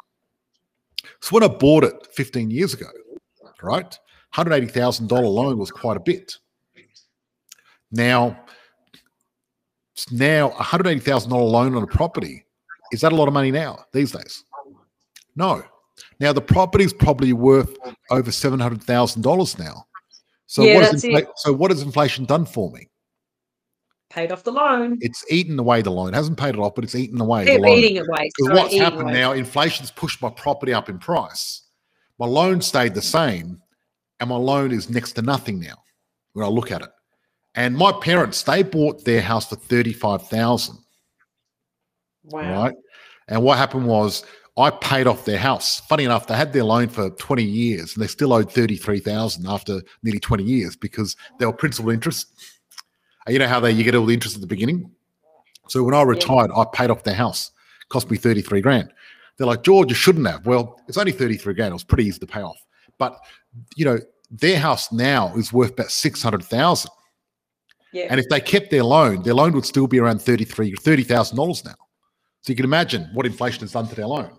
[1.21, 2.89] So when I bought it fifteen years ago,
[3.63, 3.99] right,
[4.31, 6.37] hundred eighty thousand dollar loan was quite a bit.
[7.91, 8.39] Now,
[10.11, 12.45] now a hundred eighty thousand dollar loan on a property
[12.93, 14.45] is that a lot of money now these days?
[15.37, 15.63] No.
[16.21, 17.77] Now the property is probably worth
[18.11, 19.87] over seven hundred thousand dollars now.
[20.47, 21.29] So Yeah, what infla- it.
[21.37, 22.88] so what has inflation done for me?
[24.11, 24.99] Paid off the loan.
[25.03, 26.09] It's eaten away the loan.
[26.09, 27.79] It hasn't paid it off, but it's eaten away Keep the loan.
[27.79, 28.31] eating away.
[28.37, 29.13] Because what's happened away.
[29.13, 31.63] now, inflation's pushed my property up in price.
[32.19, 33.61] My loan stayed the same,
[34.19, 35.75] and my loan is next to nothing now
[36.33, 36.89] when I look at it.
[37.55, 40.79] And my parents, they bought their house for thirty-five thousand,
[42.25, 42.63] Wow.
[42.63, 42.75] right?
[43.29, 44.25] And what happened was
[44.57, 45.81] I paid off their house.
[45.81, 49.47] Funny enough, they had their loan for twenty years, and they still owed thirty-three thousand
[49.47, 52.33] after nearly twenty years because they were principal interest.
[53.29, 54.91] You know how they you get all the interest at the beginning.
[55.69, 57.51] So when I retired, I paid off their house.
[57.89, 58.91] Cost me 33 grand.
[59.37, 60.47] They're like, George, you shouldn't have.
[60.47, 61.71] Well, it's only 33 grand.
[61.71, 62.59] It was pretty easy to pay off.
[62.99, 63.19] But
[63.77, 63.99] you know,
[64.31, 66.91] their house now is worth about 600,000.
[67.93, 68.07] Yeah.
[68.11, 71.75] And if they kept their loan, their loan would still be around 33 $30,000 now.
[72.43, 74.31] So you can imagine what inflation has done to their loan.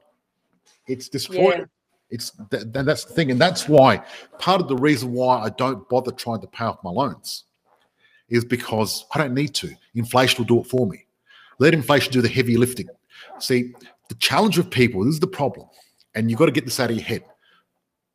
[0.88, 1.60] It's destroyed.
[1.60, 1.65] Yeah.
[2.12, 4.04] It's th- that's the thing, and that's why
[4.39, 7.45] part of the reason why I don't bother trying to pay off my loans
[8.30, 9.72] is because I don't need to.
[9.96, 11.06] Inflation will do it for me.
[11.60, 12.88] Let inflation do the heavy lifting.
[13.39, 13.74] See,
[14.08, 15.68] the challenge of people, this is the problem,
[16.15, 17.24] and you've got to get this out of your head.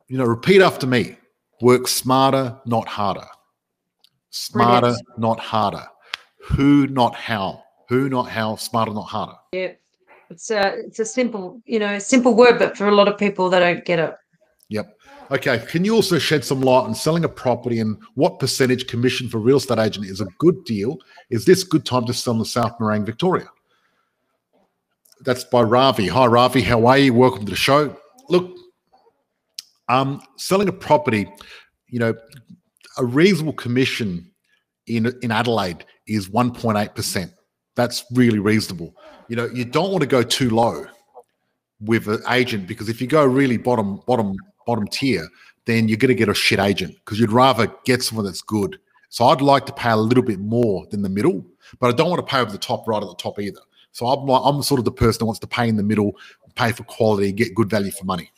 [0.08, 1.16] You know, repeat after me
[1.60, 3.26] work smarter, not harder.
[4.30, 5.18] Smarter, Brilliant.
[5.18, 5.86] not harder.
[6.48, 7.62] Who, not how.
[7.88, 8.56] Who, not how.
[8.56, 9.34] Smarter, not harder.
[9.52, 9.72] Yeah.
[10.30, 13.50] It's a it's a simple, you know, simple word, but for a lot of people
[13.50, 14.14] they don't get it.
[14.68, 14.93] Yep.
[15.30, 15.58] Okay.
[15.68, 19.38] Can you also shed some light on selling a property and what percentage commission for
[19.38, 20.98] real estate agent is a good deal?
[21.30, 23.48] Is this good time to sell in the South Morang, Victoria?
[25.20, 26.08] That's by Ravi.
[26.08, 26.60] Hi, Ravi.
[26.60, 27.14] How are you?
[27.14, 27.96] Welcome to the show.
[28.28, 28.54] Look,
[29.88, 31.26] um, selling a property,
[31.88, 32.14] you know,
[32.98, 34.30] a reasonable commission
[34.86, 37.32] in in Adelaide is 1.8%.
[37.74, 38.94] That's really reasonable.
[39.28, 40.86] You know, you don't want to go too low
[41.80, 45.28] with an agent because if you go really bottom bottom bottom tier,
[45.64, 48.78] then you're going to get a shit agent because you'd rather get someone that's good.
[49.08, 51.44] So I'd like to pay a little bit more than the middle,
[51.78, 53.60] but I don't want to pay over the top right at the top either.
[53.92, 56.16] So I'm like, I'm sort of the person that wants to pay in the middle,
[56.56, 58.30] pay for quality, get good value for money.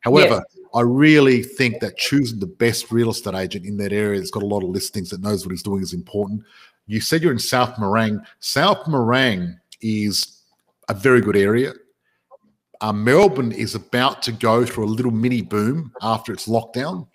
[0.00, 4.30] However, I really think that choosing the best real estate agent in that area that's
[4.30, 6.42] got a lot of listings that knows what he's doing is important.
[6.86, 8.22] You said you're in South Morang.
[8.40, 10.42] South Morang is
[10.88, 11.72] a very good area.
[12.80, 17.06] Uh, Melbourne is about to go through a little mini boom after its lockdown.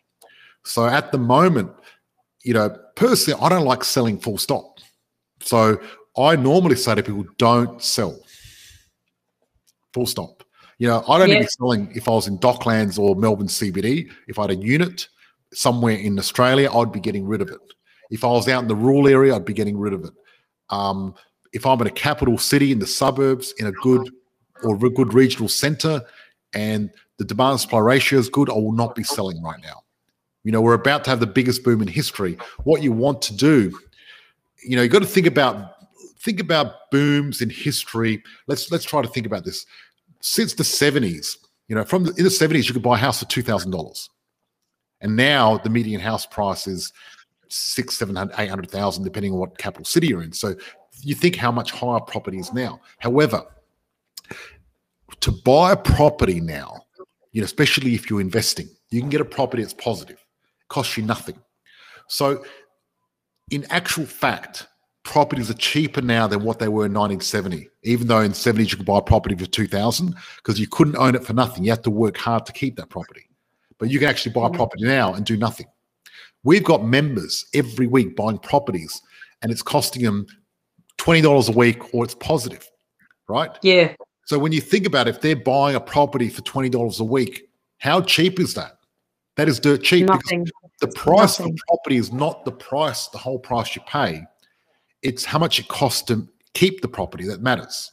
[0.66, 1.72] So at the moment,
[2.44, 4.80] you know, personally, I don't like selling full stop.
[5.42, 5.80] So
[6.18, 8.20] I normally say to people, don't sell.
[9.94, 10.44] Full stop.
[10.78, 11.40] You know, I don't Yeah.
[11.40, 14.10] be selling if I was in Docklands or Melbourne CBD.
[14.28, 15.08] If I had a unit
[15.54, 17.60] somewhere in Australia, I'd be getting rid of it.
[18.10, 20.14] If I was out in the rural area, I'd be getting rid of it.
[20.70, 21.16] Um,
[21.52, 24.10] if I'm in a capital city in the suburbs, in a good
[24.64, 26.02] or a good regional center,
[26.54, 29.84] and the demand supply ratio is good, I will not be selling right now.
[30.44, 32.38] You know, we're about to have the biggest boom in history.
[32.64, 33.78] What you want to do,
[34.66, 35.74] you know, you got to think about
[36.22, 38.24] think about booms in history.
[38.48, 39.66] Let's let's try to think about this.
[40.22, 43.20] Since the 70s, you know, from the, in the 70s, you could buy a house
[43.20, 44.10] for two thousand dollars,
[45.02, 46.92] and now the median house price is
[47.50, 50.34] six, seven hundred, eight hundred thousand, depending on what capital city you're in.
[50.34, 50.56] So
[51.02, 52.80] you think how much higher property is now.
[53.00, 53.46] However,
[55.22, 56.82] to buy a property now,
[57.32, 60.24] you know, especially if you're investing, you can get a property that's positive,
[60.68, 61.40] costs you nothing.
[62.08, 62.44] So,
[63.52, 64.68] in actual fact,
[65.04, 67.70] properties are cheaper now than what they were in 1970.
[67.84, 71.16] Even though in 70s you could buy a property for 2,000 because you couldn't own
[71.16, 71.64] it for nothing.
[71.64, 73.28] You had to work hard to keep that property.
[73.80, 74.58] But you can actually buy a mm-hmm.
[74.58, 75.68] property now and do nothing.
[76.44, 79.02] We've got members every week buying properties,
[79.42, 80.26] and it's costing them
[80.98, 82.66] twenty dollars a week, or it's positive,
[83.28, 83.58] right?
[83.62, 83.94] Yeah.
[84.30, 87.04] So when you think about it, if they're buying a property for twenty dollars a
[87.04, 88.74] week, how cheap is that?
[89.38, 90.06] That is dirt cheap.
[90.06, 90.48] because Nothing.
[90.82, 94.22] The price of the property is not the price, the whole price you pay.
[95.02, 97.92] It's how much it costs to keep the property that matters.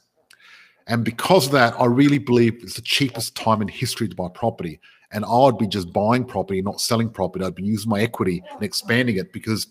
[0.88, 4.28] And because of that, I really believe it's the cheapest time in history to buy
[4.28, 4.78] property.
[5.12, 7.46] and I'd be just buying property, not selling property.
[7.46, 9.68] I'd be using my equity and expanding it because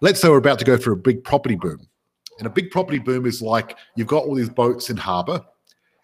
[0.00, 1.86] let's say we're about to go through a big property boom.
[2.38, 5.44] And a big property boom is like you've got all these boats in harbor,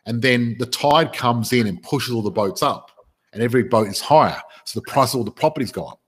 [0.06, 2.90] and then the tide comes in and pushes all the boats up,
[3.32, 4.40] and every boat is higher.
[4.64, 6.00] So the price of all the properties go up.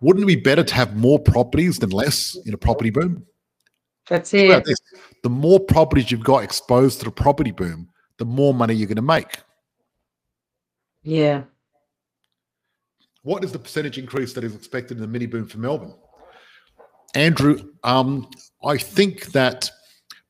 [0.00, 3.26] Wouldn't it be better to have more properties than less in a property boom?
[4.08, 4.64] That's it.
[5.22, 7.88] The more properties you've got exposed to the property boom,
[8.18, 9.38] the more money you're going to make.
[11.02, 11.44] Yeah.
[13.22, 15.94] What is the percentage increase that is expected in the mini boom for Melbourne?
[17.14, 18.28] Andrew, um,
[18.64, 19.70] I think that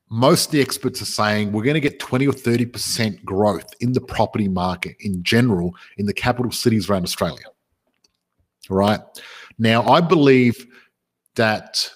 [0.09, 3.93] most of the experts are saying we're going to get 20 or 30% growth in
[3.93, 7.45] the property market in general in the capital cities around Australia.
[8.69, 8.99] Right.
[9.59, 10.65] Now, I believe
[11.35, 11.89] that,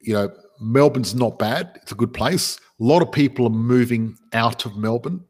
[0.00, 1.78] you know, Melbourne's not bad.
[1.82, 2.58] It's a good place.
[2.80, 5.24] A lot of people are moving out of Melbourne,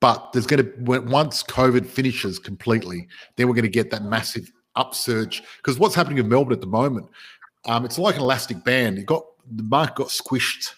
[0.00, 4.50] but there's going to once COVID finishes completely, then we're going to get that massive
[4.74, 5.42] upsurge.
[5.58, 7.08] Because what's happening in Melbourne at the moment,
[7.66, 8.98] um, it's like an elastic band.
[8.98, 10.72] It got the market got squished,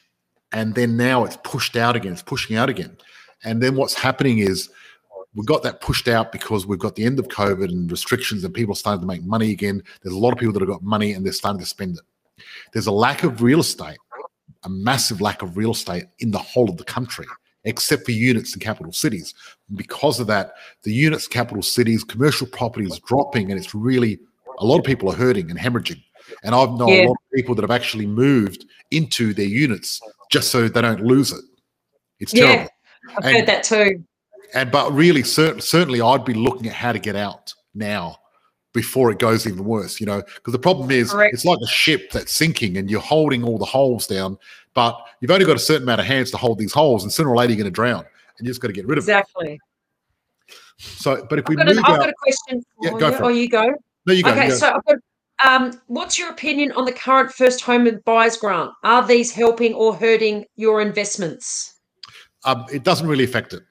[0.53, 2.13] and then now it's pushed out again.
[2.13, 2.97] It's pushing out again,
[3.45, 4.71] and then what's happening is
[5.35, 8.53] we've got that pushed out because we've got the end of COVID and restrictions, and
[8.53, 9.83] people are starting to make money again.
[10.03, 12.45] There's a lot of people that have got money and they're starting to spend it.
[12.73, 13.99] There's a lack of real estate,
[14.65, 17.27] a massive lack of real estate in the whole of the country,
[17.65, 19.35] except for units in capital cities.
[19.75, 24.19] because of that, the units, capital cities, commercial property is dropping, and it's really
[24.59, 26.03] a lot of people are hurting and hemorrhaging.
[26.43, 27.07] And I've known yeah.
[27.07, 31.03] a lot of people that have actually moved into their units just so they don't
[31.03, 31.45] lose it.
[32.21, 32.65] It's terrible.
[32.65, 32.69] yeah.
[33.17, 34.05] I've and, heard that too.
[34.55, 38.17] And but really, cer- certainly, I'd be looking at how to get out now
[38.73, 40.01] before it goes even worse.
[40.01, 41.35] You know, because the problem is Correct.
[41.35, 44.39] it's like a ship that's sinking and you're holding all the holes down,
[44.75, 47.31] but you've only got a certain amount of hands to hold these holes, and sooner
[47.31, 48.05] or later you're going to drown,
[48.39, 49.53] and you just got to get rid of exactly.
[49.53, 49.53] it.
[49.53, 49.61] Exactly.
[50.79, 52.65] So, but if I've we got move a, I've got a question.
[52.81, 53.37] Yeah, go for oh, it.
[53.37, 53.75] you go.
[54.07, 54.31] No, you go.
[54.31, 54.57] Okay, you go.
[54.57, 54.97] so I've got
[55.47, 58.73] um, what's your opinion on the current first home buyers grant?
[58.85, 61.75] Are these helping or hurting your investments?
[62.45, 63.63] Um, it doesn't really affect it.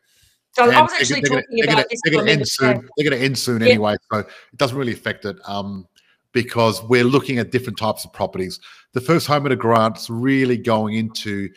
[0.53, 1.99] So I was actually they're talking gonna, about this.
[2.03, 2.89] They're going to end soon.
[2.97, 5.37] They're going to end soon anyway, so it doesn't really affect it.
[5.45, 5.87] Um,
[6.31, 8.59] because we're looking at different types of properties.
[8.93, 11.49] The first home homeowner grant's really going into.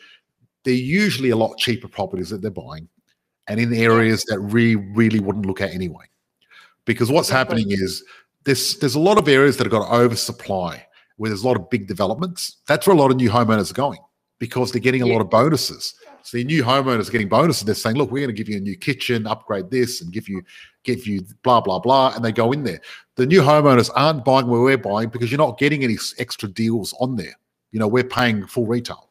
[0.65, 2.89] They're usually a lot cheaper properties that they're buying,
[3.49, 6.05] and in areas that we really wouldn't look at anyway.
[6.85, 8.05] Because what's happening is
[8.45, 11.69] there's there's a lot of areas that have got oversupply where there's a lot of
[11.69, 12.59] big developments.
[12.67, 14.01] That's where a lot of new homeowners are going
[14.39, 15.13] because they're getting a yeah.
[15.13, 15.95] lot of bonuses.
[16.23, 17.65] So the new homeowners are getting bonuses.
[17.65, 20.29] They're saying, "Look, we're going to give you a new kitchen, upgrade this, and give
[20.29, 20.43] you
[20.85, 22.81] give you blah blah blah," and they go in there.
[23.17, 26.95] The new homeowners aren't buying where we're buying because you're not getting any extra deals
[27.01, 27.35] on there.
[27.73, 29.11] You know, we're paying full retail.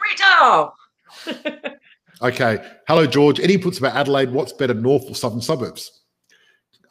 [0.00, 0.74] Retail.
[2.22, 2.72] okay.
[2.86, 3.40] Hello, George.
[3.40, 4.30] Any inputs about Adelaide?
[4.30, 6.02] What's better, north or southern suburbs?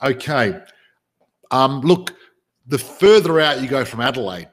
[0.04, 0.60] Okay.
[1.52, 2.14] Um, look,
[2.68, 4.50] the further out you go from Adelaide,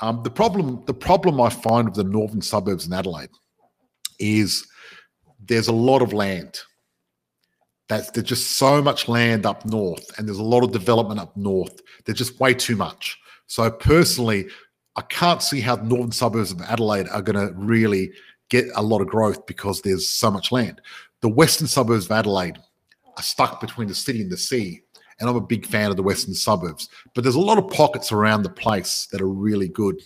[0.00, 3.30] um, the problem the problem I find with the northern suburbs in Adelaide
[4.18, 4.66] is
[5.46, 6.58] there's a lot of land.
[7.88, 11.36] That's there's just so much land up north, and there's a lot of development up
[11.36, 11.80] north.
[12.04, 13.18] There's just way too much.
[13.46, 14.46] So personally,
[14.96, 18.12] I can't see how the northern suburbs of Adelaide are going to really
[18.48, 20.80] get a lot of growth because there's so much land.
[21.20, 22.58] The western suburbs of Adelaide
[23.16, 24.82] are stuck between the city and the sea
[25.20, 26.88] and I'm a big fan of the western suburbs.
[27.14, 30.00] But there's a lot of pockets around the place that are really good,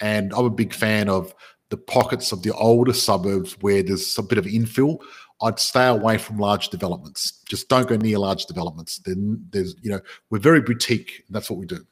[0.00, 1.34] and I'm a big fan of
[1.70, 4.98] the pockets of the older suburbs where there's a bit of infill.
[5.40, 7.42] I'd stay away from large developments.
[7.48, 8.98] Just don't go near large developments.
[8.98, 11.24] Then there's, you know, we're very boutique.
[11.30, 11.84] That's what we do.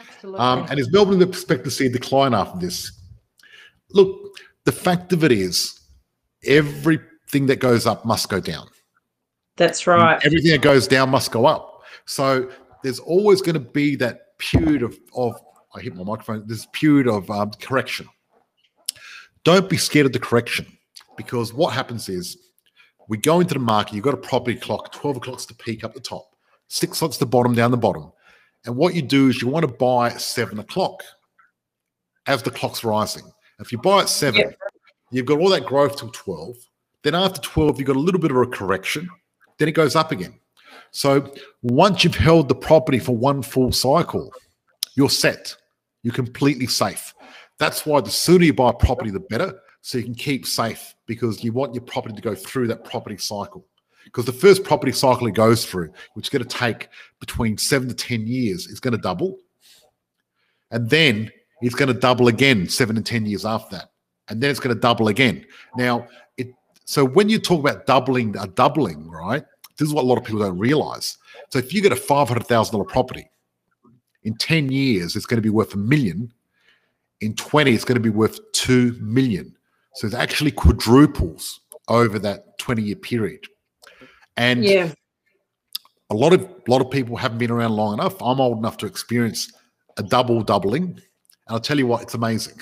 [0.00, 0.40] Absolutely.
[0.40, 2.92] Um, and is Melbourne expect to see a decline after this?
[3.90, 5.78] Look, the fact of it is,
[6.44, 8.68] everything that goes up must go down.
[9.60, 10.18] That's right.
[10.24, 11.82] Everything that goes down must go up.
[12.06, 12.50] So
[12.82, 15.38] there's always going to be that period of, of
[15.74, 18.08] I hit my microphone, this period of um, correction.
[19.44, 20.66] Don't be scared of the correction
[21.14, 22.38] because what happens is
[23.10, 25.92] we go into the market, you've got a property clock, 12 o'clock's the peak up
[25.92, 26.34] the top,
[26.68, 28.10] six o'clock's the bottom down the bottom.
[28.64, 31.02] And what you do is you want to buy at seven o'clock
[32.24, 33.30] as the clock's rising.
[33.58, 34.50] If you buy at seven, yeah.
[35.10, 36.56] you've got all that growth till 12.
[37.02, 39.06] Then after 12, you've got a little bit of a correction
[39.60, 40.40] then it goes up again.
[40.90, 44.32] So once you've held the property for one full cycle,
[44.94, 45.54] you're set.
[46.02, 47.14] You're completely safe.
[47.58, 49.60] That's why the sooner you buy a property, the better.
[49.82, 53.18] So you can keep safe because you want your property to go through that property
[53.18, 53.66] cycle.
[54.04, 56.88] Because the first property cycle it goes through, which is going to take
[57.20, 59.38] between seven to 10 years, is going to double.
[60.70, 63.90] And then it's going to double again seven to 10 years after that.
[64.28, 65.44] And then it's going to double again.
[65.76, 66.08] Now,
[66.90, 69.44] so when you talk about doubling a doubling, right?
[69.78, 71.18] This is what a lot of people don't realize.
[71.50, 73.30] So if you get a five hundred thousand dollar property,
[74.24, 76.32] in ten years it's going to be worth a million.
[77.20, 79.54] In twenty, it's going to be worth two million.
[79.94, 83.44] So it actually quadruples over that twenty year period.
[84.36, 84.92] And Yeah.
[86.10, 88.20] a lot of a lot of people haven't been around long enough.
[88.20, 89.52] I'm old enough to experience
[89.96, 91.00] a double doubling.
[91.50, 92.54] I'll tell you what, it's amazing.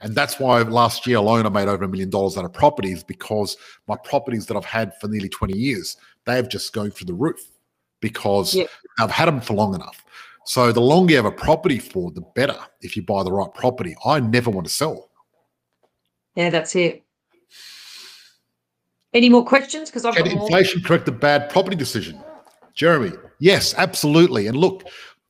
[0.00, 3.02] And that's why last year alone I made over a million dollars out of properties
[3.02, 3.56] because
[3.88, 7.14] my properties that I've had for nearly 20 years, they have just going through the
[7.14, 7.40] roof
[8.00, 8.66] because Yeah.
[8.98, 10.04] I've had them for long enough.
[10.46, 13.52] So the longer you have a property for, the better if you buy the right
[13.54, 13.96] property.
[14.04, 15.10] I never want to sell.
[16.34, 17.02] Yeah, that's it.
[19.14, 19.88] Any more questions?
[19.90, 20.46] Because I've Can got more.
[20.46, 22.20] inflation correct a bad property decision?
[22.74, 24.48] Jeremy, yes, absolutely.
[24.48, 24.82] And look,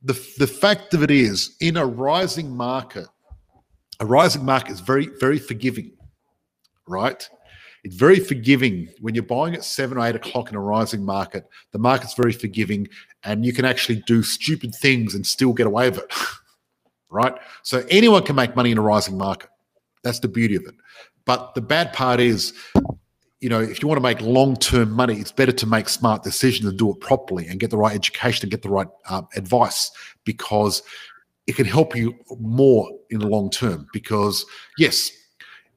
[0.04, 3.06] the, the fact of it is, in a rising market,
[4.00, 5.92] a rising market is very, very forgiving,
[6.86, 7.28] right?
[7.84, 11.48] It's very forgiving when you're buying at seven or eight o'clock in a rising market.
[11.72, 12.88] The market's very forgiving,
[13.24, 16.14] and you can actually do stupid things and still get away with it,
[17.10, 17.34] right?
[17.62, 19.48] So anyone can make money in a rising market.
[20.02, 20.74] That's the beauty of it.
[21.24, 22.52] But the bad part is,
[23.44, 26.22] you know, if you want to make long term money, it's better to make smart
[26.22, 29.28] decisions and do it properly and get the right education and get the right um,
[29.36, 29.90] advice
[30.24, 30.82] because
[31.46, 33.86] it can help you more in the long term.
[33.92, 34.46] Because,
[34.78, 35.10] yes,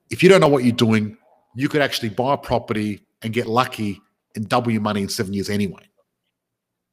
[0.09, 1.17] if you don't know what you're doing,
[1.55, 3.99] you could actually buy a property and get lucky
[4.37, 5.83] and double your money in seven years anyway.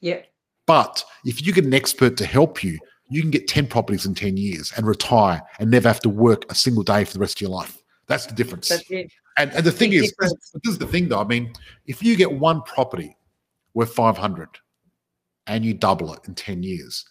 [0.01, 0.23] Yeah.
[0.67, 4.17] But if you get an expert to help you, you can get 10 properties in
[4.17, 7.37] 10 years and retire and never have to work a single day for the rest
[7.37, 7.81] of your life.
[8.09, 8.71] That's the difference.
[8.71, 9.13] That's it.
[9.37, 11.21] And, and the thing Big is, this, this is the thing though.
[11.21, 11.53] I mean,
[11.87, 13.17] if you get one property
[13.75, 14.49] worth 500
[15.47, 17.05] and you double it in 10 years,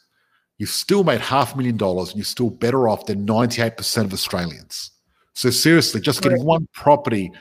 [0.57, 4.13] you've still made half a million dollars and you're still better off than 98% of
[4.13, 4.91] Australians.
[5.33, 7.31] So seriously, just getting one property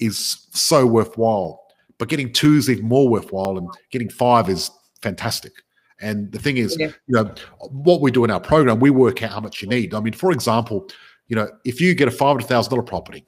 [0.00, 1.62] is so worthwhile,
[1.98, 4.70] but getting two is even more worthwhile and getting five is
[5.02, 5.52] fantastic.
[6.00, 6.88] And the thing is, Yeah.
[7.06, 7.34] you know,
[7.70, 9.94] what we do in our program, we work out how much you need.
[9.94, 10.88] I mean, for example,
[11.28, 13.24] you know, if you get a $500,000 property,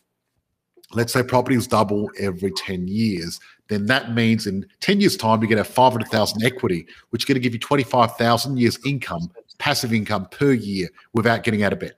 [0.92, 5.48] let's say properties double every 10 years, then that means in 10 years' time, you're
[5.48, 9.92] going to have 500,000 equity, which is going to give you 25,000 years income, passive
[9.92, 11.94] income per year without getting out of bed.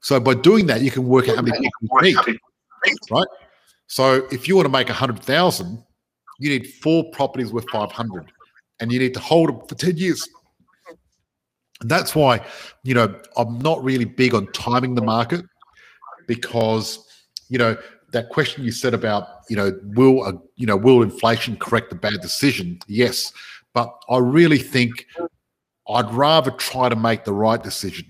[0.00, 2.38] So by doing that, you can work out how many people you need,
[3.10, 3.26] right?
[3.86, 5.82] So if you want to make 100,000,
[6.38, 8.32] you need four properties worth 500
[8.80, 10.28] and you need to hold them for 10 years.
[11.80, 12.44] And that's why,
[12.82, 15.44] you know, I'm not really big on timing the market
[16.26, 17.08] because,
[17.52, 17.76] you know,
[18.12, 21.94] that question you said about, you know, will a, you know, will inflation correct a
[21.94, 22.78] bad decision?
[22.88, 23.30] Yes,
[23.74, 25.06] but I really think
[25.86, 28.06] I'd rather try to make the right decision,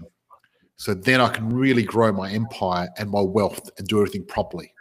[0.76, 4.72] so then I can really grow my empire and my wealth and do everything properly.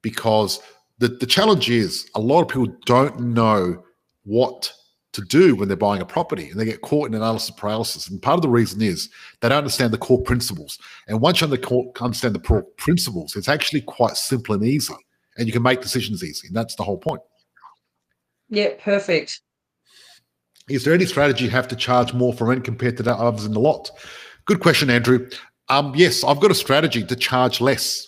[0.00, 0.60] Because
[0.98, 3.82] the the challenge is a lot of people don't know
[4.24, 4.72] what
[5.12, 8.08] to do when they're buying a property and they get caught in analysis paralysis.
[8.08, 9.08] And part of the reason is
[9.40, 10.78] they don't understand the core principles.
[11.08, 14.94] And once you understand the core principles, it's actually quite simple and easy.
[15.36, 16.48] And you can make decisions easy.
[16.48, 17.22] And that's the whole point.
[18.48, 19.40] Yeah, perfect.
[20.68, 23.44] Is there any strategy you have to charge more for rent compared to the others
[23.44, 23.90] in the lot?
[24.44, 25.28] Good question, Andrew.
[25.68, 28.06] Um, yes, I've got a strategy to charge less.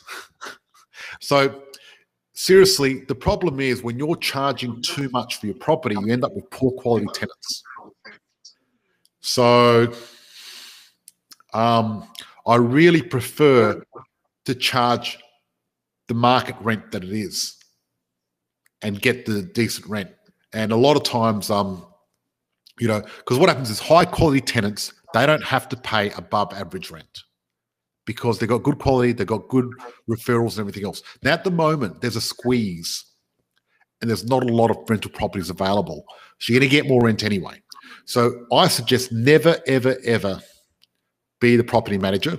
[1.21, 1.63] so,
[2.33, 6.35] seriously, the problem is when you're charging too much for your property, you end up
[6.35, 7.63] with poor quality tenants.
[9.21, 9.93] So,
[11.53, 12.09] um,
[12.47, 13.83] I really prefer
[14.47, 15.19] to charge
[16.09, 17.57] the market rent that it is
[18.83, 20.11] and get the decent rent.
[20.53, 21.87] And a lot of times, um,
[22.81, 26.53] you know, because what happens is high quality tenants, they don't have to pay above
[26.53, 27.23] average rent
[28.05, 29.71] because they've got good quality, they've got good
[30.09, 31.03] referrals and everything else.
[31.23, 33.05] Now, at the moment, there's a squeeze
[34.01, 36.05] and there's not a lot of rental properties available.
[36.39, 37.63] So you're going to get more rent anyway.
[38.05, 40.41] So I suggest never, ever, ever
[41.41, 42.39] be the property manager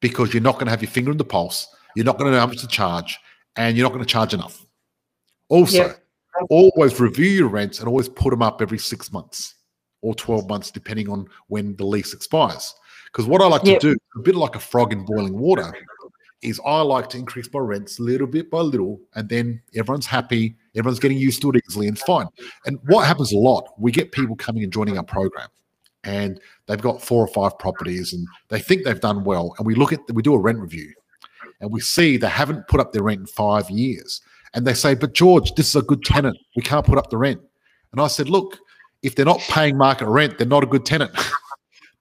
[0.00, 1.66] because you're not going to have your finger in the pulse.
[1.96, 3.18] You're not going to know how much to charge
[3.56, 4.64] and you're not going to charge enough.
[5.48, 5.94] Also, Yeah.
[6.50, 9.54] always review your rents and always put them up every six months
[10.02, 12.74] or 12 months, depending on when the lease expires.
[13.12, 13.80] Because what I like Yep.
[13.80, 15.74] to do, a bit like a frog in boiling water,
[16.42, 20.56] is I like to increase my rents little bit by little, and then everyone's happy,
[20.74, 22.26] everyone's getting used to it easily and fine.
[22.66, 25.48] And what happens a lot, we get people coming and joining our program,
[26.04, 29.54] and they've got four or five properties, and they think they've done well.
[29.58, 30.92] And we look at, we do a rent review,
[31.60, 34.22] and we see they haven't put up their rent in five years.
[34.54, 36.36] And they say, But George, this is a good tenant.
[36.56, 37.40] We can't put up the rent.
[37.92, 38.58] And I said, Look,
[39.02, 41.12] if they're not paying market rent, they're not a good tenant.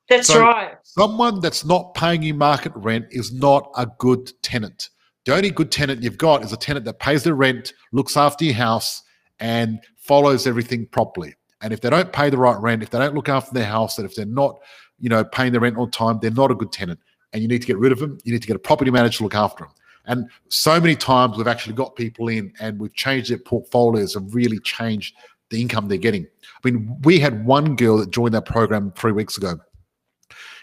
[0.10, 0.76] That's So- right.
[0.84, 4.89] Someone that's not paying you market rent is not a good tenant.
[5.26, 8.45] The only good tenant you've got is a tenant that pays their rent, looks after
[8.45, 9.03] your house,
[9.39, 11.36] and follows everything properly.
[11.62, 13.97] And if they don't pay the right rent, if they don't look after their house,
[13.97, 14.60] and if they're not,
[14.99, 16.99] you know, paying the rent on time, they're not a good tenant.
[17.32, 18.18] And you need to get rid of them.
[18.24, 19.74] You need to get a property manager to look after them.
[20.05, 24.34] And so many times we've actually got people in and we've changed their portfolios and
[24.34, 25.16] really changed
[25.49, 26.26] the income they're getting.
[26.26, 29.60] I mean, we had one girl that joined that program three weeks ago.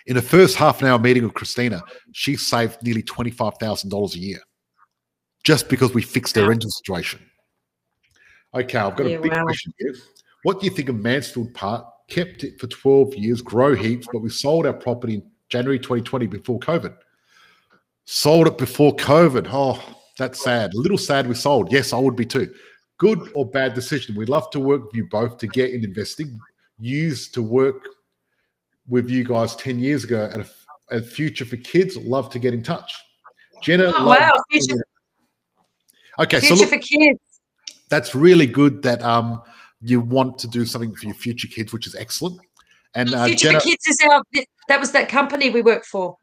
[0.07, 1.83] In the first half an hour meeting with Christina,
[2.13, 4.39] she saved nearly $25,000 a year
[5.43, 7.21] just because we fixed their rental situation.
[8.55, 9.45] Okay, I've got yeah, a big wow.
[9.45, 9.95] question here.
[10.43, 11.87] What do you think of Mansfield Park?
[12.09, 16.27] Kept it for 12 years, grow heaps, but we sold our property in January 2020
[16.27, 16.97] before COVID.
[18.05, 19.49] Sold it before COVID.
[19.51, 19.83] Oh,
[20.17, 20.73] that's sad.
[20.75, 21.73] A little sad we sold.
[21.73, 22.53] Yes, I would be too.
[22.99, 24.15] Good or bad decision.
[24.15, 26.39] We'd love to work with you both to get in investing.
[26.79, 27.89] Used to work
[28.89, 30.47] with you guys 10 years ago at
[30.91, 31.97] a, future for kids.
[31.97, 32.95] Love to get in touch.
[33.63, 33.93] Jenna.
[33.97, 34.33] Oh, wow.
[34.51, 34.85] Future,
[36.21, 36.41] okay.
[36.41, 37.19] Future so look, for kids.
[37.89, 39.43] That's really good that um
[39.81, 42.41] you want to do something for your future kids, which is excellent.
[42.95, 44.23] And uh, Future Jenna, for Kids is our
[44.69, 46.17] that was that company we worked for.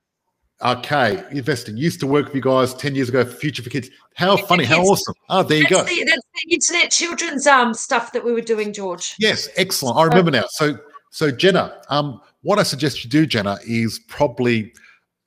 [0.61, 1.75] Okay, investing.
[1.75, 3.89] Used to work with you guys 10 years ago Future for Kids.
[4.15, 5.15] How Future funny, how awesome.
[5.29, 5.83] Oh, there you go.
[5.83, 9.15] The, that's the internet children's um stuff that we were doing, George.
[9.19, 9.97] Yes, excellent.
[9.97, 10.45] I remember now.
[10.49, 10.77] So
[11.11, 14.73] so Jenna, um, what I suggest you do, Jenna, is probably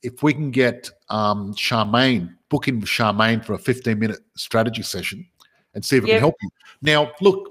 [0.03, 4.83] if we can get um Charmaine, book in with Charmaine for a 15 minute strategy
[4.83, 5.27] session
[5.75, 6.15] and see if it yep.
[6.17, 6.49] can help you.
[6.83, 7.51] Now, look,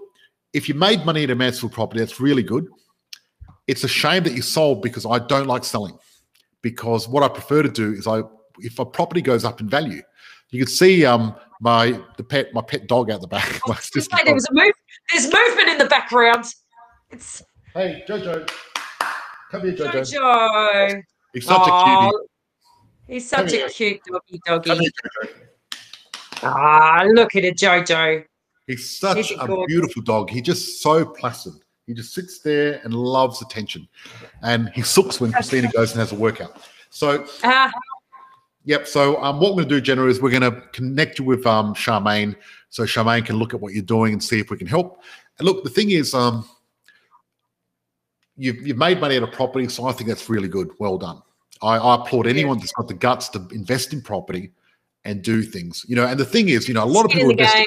[0.53, 2.67] if you made money at a Mansfield property, that's really good.
[3.67, 5.97] It's a shame that you sold because I don't like selling.
[6.61, 8.21] Because what I prefer to do is I,
[8.59, 10.01] if a property goes up in value,
[10.51, 13.59] you can see um my the pet my pet dog out the back.
[13.65, 14.73] there was a move.
[15.11, 16.45] There's movement in the background.
[17.11, 17.43] It's
[17.73, 18.49] hey Jojo,
[19.55, 20.13] come here, Jojo.
[20.13, 21.03] Jojo.
[21.33, 22.07] He's such Aww.
[22.07, 22.27] a cutie.
[23.07, 24.69] He's such a cute doggy doggy.
[24.69, 24.91] Come here,
[25.23, 25.29] Jojo.
[26.43, 28.25] Ah, look at it, Jojo.
[28.67, 30.29] He's such He's a beautiful dog.
[30.29, 31.53] He's just so placid.
[31.85, 33.87] He just sits there and loves attention.
[34.41, 36.57] And he sooks when Christina goes and has a workout.
[36.89, 37.69] So, uh,
[38.63, 38.87] yep.
[38.87, 41.45] So, um, what we're going to do, Jenna, is we're going to connect you with
[41.45, 42.35] um, Charmaine
[42.69, 45.03] so Charmaine can look at what you're doing and see if we can help.
[45.37, 46.47] And look, the thing is, um,
[48.37, 50.71] you've, you've made money out of property, so I think that's really good.
[50.79, 51.21] Well done.
[51.61, 54.51] I, I applaud anyone that's got the guts to invest in property
[55.05, 55.85] and do things.
[55.87, 57.65] You know, and the thing is, you know, a lot of people invest in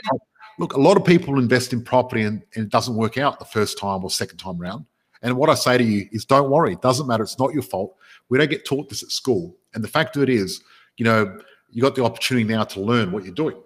[0.58, 3.44] look, a lot of people invest in property and, and, it doesn't work out the
[3.44, 4.84] first time or second time around.
[5.22, 6.72] And what I say to you is don't worry.
[6.72, 7.22] It doesn't matter.
[7.22, 7.96] It's not your fault.
[8.28, 9.56] We don't get taught this at school.
[9.74, 10.62] And the fact of it is,
[10.96, 11.38] you know,
[11.70, 13.56] you got the opportunity now to learn what you're doing.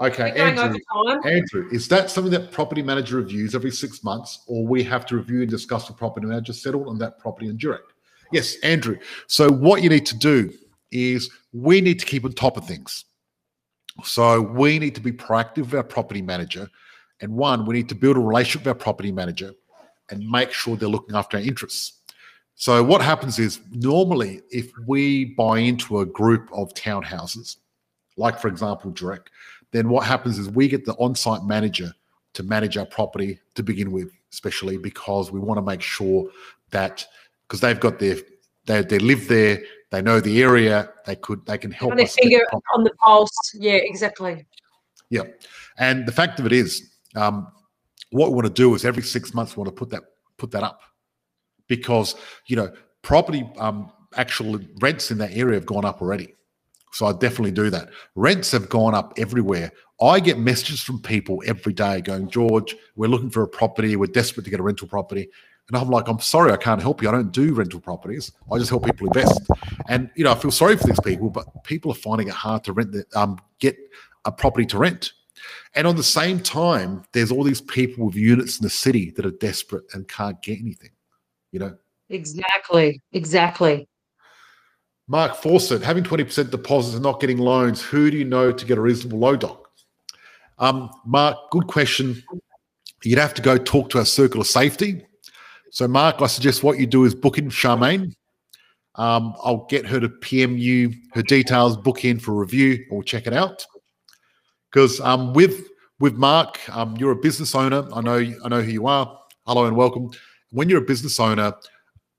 [0.00, 0.78] Okay, Andrew,
[1.24, 5.16] Andrew, is that something that property manager reviews every six months, or we have to
[5.16, 7.92] review and discuss with property manager settled on that property and direct?
[8.32, 8.96] Yes, Andrew.
[9.26, 10.50] So what you need to do
[10.90, 13.04] is we need to keep on top of things.
[14.02, 16.70] So we need to be proactive with our property manager.
[17.20, 19.52] And one, we need to build a relationship with our property manager
[20.10, 22.00] and make sure they're looking after our interests.
[22.54, 27.56] So what happens is normally if we buy into a group of townhouses,
[28.16, 29.30] like for example, direct,
[29.72, 31.92] then what happens is we get the on-site manager
[32.34, 36.28] to manage our property to begin with, especially because we want to make sure
[36.70, 37.04] that
[37.46, 38.16] because they've got their
[38.66, 40.90] they, they live there, they know the area.
[41.06, 41.96] They could they can help.
[41.96, 42.44] They finger
[42.74, 43.30] on the pulse.
[43.54, 44.46] Yeah, exactly.
[45.08, 45.24] Yeah,
[45.78, 47.48] and the fact of it is, um,
[48.10, 50.02] what we want to do is every six months we want to put that
[50.36, 50.80] put that up
[51.66, 52.14] because
[52.46, 56.34] you know property um, actual rents in that area have gone up already.
[56.92, 57.90] So I definitely do that.
[58.14, 59.72] Rents have gone up everywhere.
[60.00, 63.96] I get messages from people every day going, George, we're looking for a property.
[63.96, 65.28] We're desperate to get a rental property.
[65.68, 67.08] And I'm like, I'm sorry, I can't help you.
[67.08, 68.32] I don't do rental properties.
[68.50, 69.40] I just help people invest.
[69.88, 72.64] And you know, I feel sorry for these people, but people are finding it hard
[72.64, 73.76] to rent, the, um, get
[74.24, 75.12] a property to rent.
[75.74, 79.24] And on the same time, there's all these people with units in the city that
[79.24, 80.90] are desperate and can't get anything.
[81.52, 81.76] You know.
[82.08, 83.00] Exactly.
[83.12, 83.88] Exactly.
[85.10, 88.78] Mark Fawcett, having 20% deposits and not getting loans, who do you know to get
[88.78, 89.68] a reasonable low doc?
[90.60, 92.22] Um, Mark, good question.
[93.02, 95.04] You'd have to go talk to our circle of safety.
[95.72, 98.14] So, Mark, I suggest what you do is book in Charmaine.
[98.94, 103.26] Um, I'll get her to PM you her details, book in for review, or check
[103.26, 103.66] it out.
[104.70, 105.66] Because um, with
[105.98, 107.84] with Mark, um, you're a business owner.
[107.92, 109.18] I know I know who you are.
[109.44, 110.10] Hello and welcome.
[110.50, 111.52] When you're a business owner,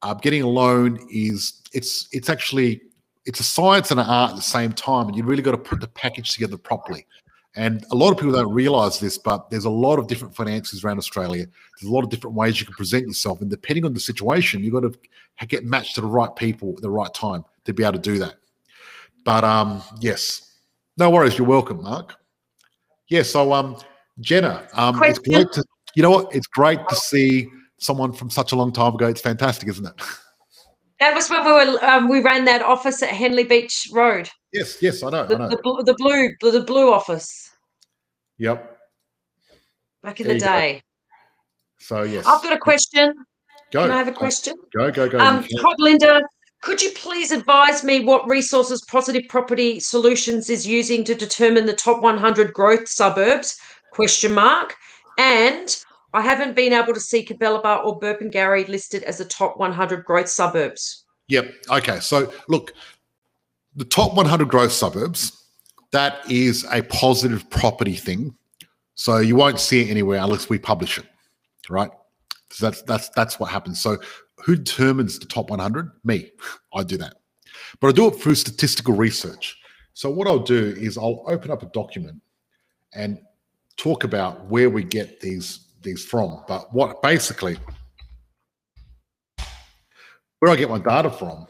[0.02, 2.82] uh, getting a loan is it's it's actually
[3.26, 5.58] it's a science and an art at the same time, and you really got to
[5.58, 7.06] put the package together properly.
[7.56, 10.86] And a lot of people don't realize this, but there's a lot of different finances
[10.86, 11.46] around Australia.
[11.80, 13.42] There's a lot of different ways you can present yourself.
[13.42, 16.82] And depending on the situation, you've got to get matched to the right people at
[16.82, 18.36] the right time to be able to do that.
[19.26, 20.56] But um, yes,
[20.98, 21.38] no worries.
[21.38, 22.16] You're welcome, Mark.
[23.10, 23.76] Yeah, so um,
[24.22, 25.64] Jenna, um, it's great to
[25.96, 26.34] you know what?
[26.34, 29.08] It's great to see someone from such a long time ago.
[29.08, 29.94] It's fantastic, isn't it?
[31.02, 34.30] That was when we were um, we ran that office at Henley Beach Road.
[34.54, 35.26] Yes, yes, I know.
[35.26, 35.50] The, I know.
[35.50, 37.50] the, the blue the blue office.
[38.38, 38.78] Yep.
[40.04, 40.74] Back in there the day.
[40.74, 40.82] Go.
[41.80, 42.28] So yes.
[42.28, 43.16] I've got a question.
[43.72, 43.82] Go.
[43.82, 44.54] Can I have a question?
[44.78, 45.18] Go, go, go.
[45.18, 46.22] Um, Todd Linda,
[46.62, 51.74] could you please advise me what resources Positive Property Solutions is using to determine the
[51.74, 53.58] top 100 growth suburbs?
[53.92, 54.76] Question mark.
[55.18, 55.76] And
[56.14, 60.28] I haven't been able to see Capalaba or Burpengary listed as the top 100 growth
[60.28, 61.06] suburbs.
[61.30, 61.54] Yep.
[61.70, 62.00] Okay.
[62.00, 62.74] So look,
[63.76, 65.46] the top 100 growth suburbs,
[65.92, 68.36] that is a positive property thing.
[68.96, 71.06] So you won't see it anywhere unless we publish it,
[71.70, 71.92] right?
[72.52, 73.82] So that's that's that's what happens.
[73.82, 73.98] So
[74.46, 75.92] who determines the top 100?
[76.04, 76.32] Me.
[76.74, 77.16] I do that.
[77.80, 79.58] But I do it through statistical research.
[79.94, 82.22] So what I'll do is I'll open up a document
[82.94, 83.20] and
[83.78, 86.44] talk about where we get these these from.
[86.48, 87.58] But what basically
[90.40, 91.46] where I get my data from,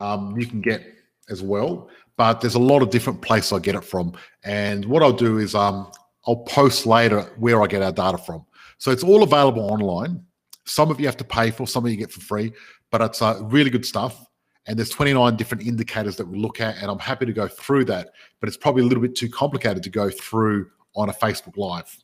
[0.00, 0.82] um, you can get
[1.30, 1.88] as well.
[2.16, 4.12] But there's a lot of different places I get it from.
[4.44, 5.90] And what I'll do is um,
[6.26, 8.44] I'll post later where I get our data from.
[8.76, 10.22] So it's all available online.
[10.66, 12.52] Some of you have to pay for, some of you get for free,
[12.90, 14.22] but it's uh, really good stuff.
[14.66, 17.86] And there's 29 different indicators that we look at, and I'm happy to go through
[17.86, 18.10] that.
[18.40, 21.96] But it's probably a little bit too complicated to go through on a Facebook Live.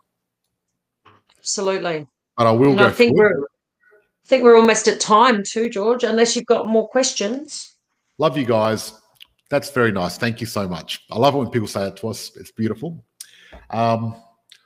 [1.46, 2.08] Absolutely.
[2.36, 2.86] But I will and go.
[2.86, 3.44] I think we're.
[3.44, 6.02] I think we're almost at time too, George.
[6.02, 7.76] Unless you've got more questions.
[8.18, 9.00] Love you guys.
[9.48, 10.18] That's very nice.
[10.18, 11.04] Thank you so much.
[11.08, 12.32] I love it when people say that to us.
[12.34, 13.04] It's beautiful.
[13.70, 14.16] Um,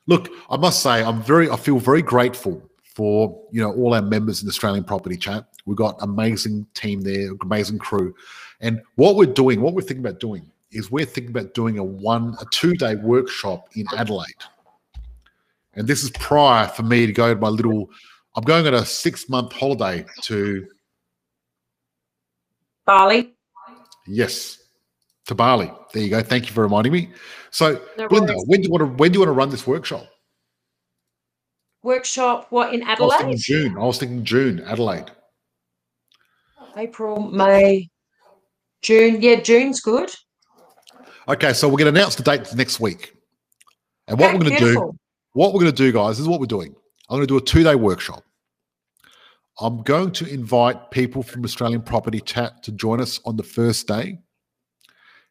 [0.07, 1.51] look, I must say, I'm very.
[1.51, 5.45] I feel very grateful for you know all our members in the Australian Property Chat.
[5.67, 8.15] We've got amazing team there, amazing crew,
[8.63, 11.85] and what we're doing, what we're thinking about doing, is we're thinking about doing a
[11.85, 14.43] one, a two day workshop in Adelaide.
[15.75, 17.91] And this is prior for me to go to my little.
[18.37, 20.67] I'm going on a six month holiday to
[22.87, 23.35] Bali.
[24.07, 24.59] Yes,
[25.27, 25.71] to Bali.
[25.93, 26.23] There you go.
[26.23, 27.11] Thank you for reminding me.
[27.51, 30.07] So, no when do you want to when do you want to run this workshop?
[31.83, 33.23] Workshop what in Adelaide?
[33.23, 33.77] I was June.
[33.77, 35.11] I was thinking June, Adelaide.
[36.77, 37.91] April, May,
[38.83, 39.21] June.
[39.21, 40.11] Yeah, June's good.
[41.29, 43.15] Okay, so we're going to announce the date next week.
[44.09, 44.99] And what we're going to do,
[45.33, 46.75] what we're going to do, guys, is what we're doing.
[47.09, 48.25] I'm going to do a two day workshop.
[49.61, 53.87] I'm going to invite people from Australian Property Chat to join us on the first
[53.87, 54.19] day.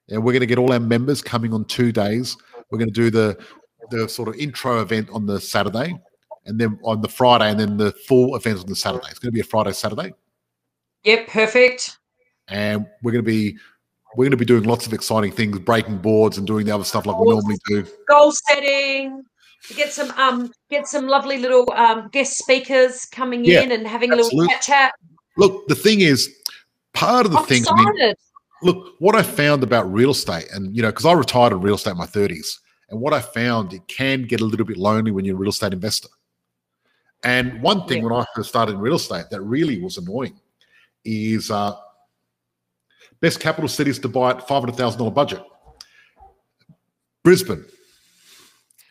[0.10, 2.38] And we're going to get all our members coming on two days.
[2.70, 3.38] We're going to do the
[3.92, 5.96] the sort of intro event on the Saturday,
[6.46, 9.08] and then on the Friday, and then the full event on the Saturday.
[9.10, 10.14] It's going to be a Friday, Saturday.
[11.04, 11.98] Yep, perfect.
[12.50, 13.58] And we're going to be
[14.16, 16.84] we're going to be doing lots of exciting things, breaking boards and doing the other
[16.84, 17.86] stuff like we normally do.
[18.08, 19.24] Goal setting.
[19.76, 24.12] Get some um get some lovely little um guest speakers coming yeah, in and having
[24.12, 24.38] absolutely.
[24.38, 24.94] a little chat chat.
[25.38, 26.34] Look, the thing is,
[26.94, 27.64] part of the I'm thing.
[27.70, 28.14] I mean,
[28.64, 31.76] look, what I found about real estate, and you know, because I retired in real
[31.76, 35.12] estate in my thirties, and what I found, it can get a little bit lonely
[35.12, 36.10] when you're a real estate investor.
[37.24, 38.10] And one thing yeah.
[38.10, 40.40] when I first started in real estate that really was annoying
[41.04, 41.76] is uh,
[43.22, 45.44] Best capital cities to buy at five hundred thousand dollar budget.
[47.24, 47.66] Brisbane.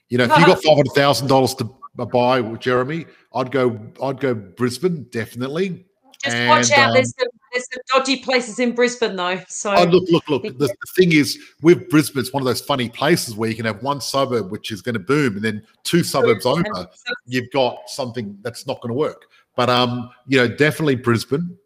[0.09, 3.79] You know, if you got five hundred thousand dollars to buy, Jeremy, I'd go.
[4.03, 5.85] I'd go Brisbane definitely.
[6.23, 6.89] Just and, watch out.
[6.89, 9.41] Um, there's some there's some dodgy places in Brisbane though.
[9.49, 10.43] So oh, look, look, look.
[10.43, 13.65] The, the, thing is, with Brisbane, it's one of those funny places where you can
[13.65, 16.89] have one suburb which is going to boom, and then two suburbs over,
[17.27, 19.27] you've got something that's not going to work.
[19.57, 21.57] But um, you know, definitely Brisbane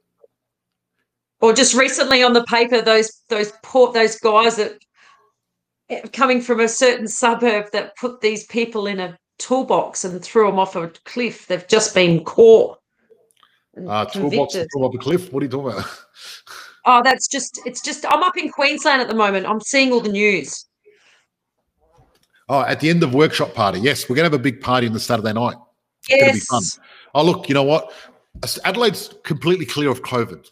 [1.43, 4.79] or just recently on the paper those those port those guys that
[6.13, 10.59] coming from a certain suburb that put these people in a toolbox and threw them
[10.59, 11.47] off a cliff.
[11.47, 12.79] They've just been caught
[13.77, 15.33] uh, toolbox threw off a cliff?
[15.33, 15.91] What are you talking about?
[16.85, 19.47] Oh that's just it's just i'm up in queensland at the moment.
[19.47, 20.67] I'm seeing all the news.
[22.49, 23.79] Oh at the end of workshop party.
[23.79, 25.55] Yes we're going to have a big party on the saturday night.
[26.01, 26.19] It's yes.
[26.19, 26.63] going to be fun.
[27.15, 27.93] Oh look you know what?
[28.65, 30.51] Adelaide's completely clear of covid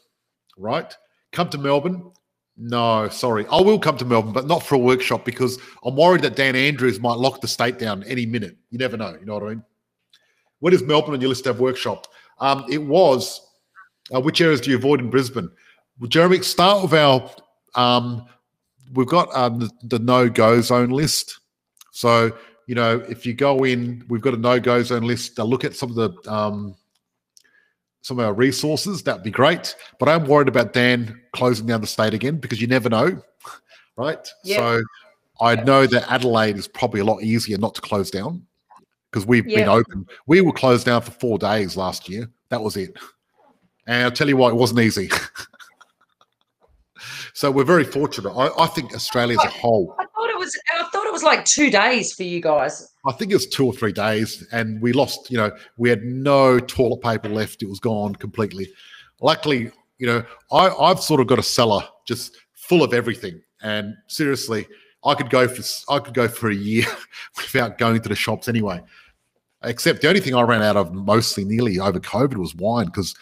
[0.56, 0.96] right?
[1.32, 2.12] Come to Melbourne.
[2.62, 3.46] No, sorry.
[3.50, 6.54] I will come to Melbourne, but not for a workshop because I'm worried that Dan
[6.54, 8.54] Andrews might lock the state down any minute.
[8.68, 9.16] You never know.
[9.18, 9.64] You know what I mean?
[10.58, 12.06] When is Melbourne on your list have workshop?
[12.38, 13.40] Um, it was.
[14.14, 15.50] Uh, which areas do you avoid in Brisbane?
[15.98, 17.30] Well, Jeremy, start with our.
[17.76, 18.26] Um,
[18.92, 21.40] we've got um, the, the no go zone list.
[21.92, 22.36] So
[22.66, 25.36] you know, if you go in, we've got a no go zone list.
[25.36, 26.76] To look at some of the um,
[28.03, 29.74] some of our resources, that'd be great.
[29.98, 33.22] But I'm worried about Dan closing down the state again because you never know,
[33.96, 34.26] right?
[34.44, 34.82] So
[35.40, 38.46] I know that Adelaide is probably a lot easier not to close down
[39.11, 40.07] because we've been open.
[40.26, 42.30] We were closed down for four days last year.
[42.51, 42.96] That was it.
[43.86, 45.11] And I'll tell you what, it wasn't easy.
[47.34, 48.30] so we're very fortunate.
[48.30, 50.59] I, I think Australia as a whole, I thought it was.
[50.72, 52.89] I thought it was like two days for you guys.
[53.07, 55.30] I think it was two or three days, and we lost.
[55.30, 58.68] You know, we had no toilet paper left; it was gone completely.
[59.20, 63.94] Luckily, you know, I, I've sort of got a cellar just full of everything, and
[64.07, 64.66] seriously,
[65.05, 66.86] I could go for I could go for a year
[67.36, 68.82] without going to the shops anyway.
[69.62, 73.14] Except the only thing I ran out of mostly nearly over COVID was wine because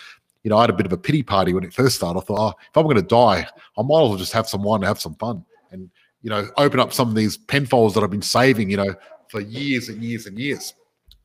[0.45, 2.21] you know I had a bit of a pity party when it first started.
[2.21, 4.63] I thought, oh, if I'm going to die, I might as well just have some
[4.63, 5.91] wine and have some fun, and
[6.23, 8.95] you know, open up some of these penfolds that I've been saving, you know,
[9.31, 10.75] for years and years and years.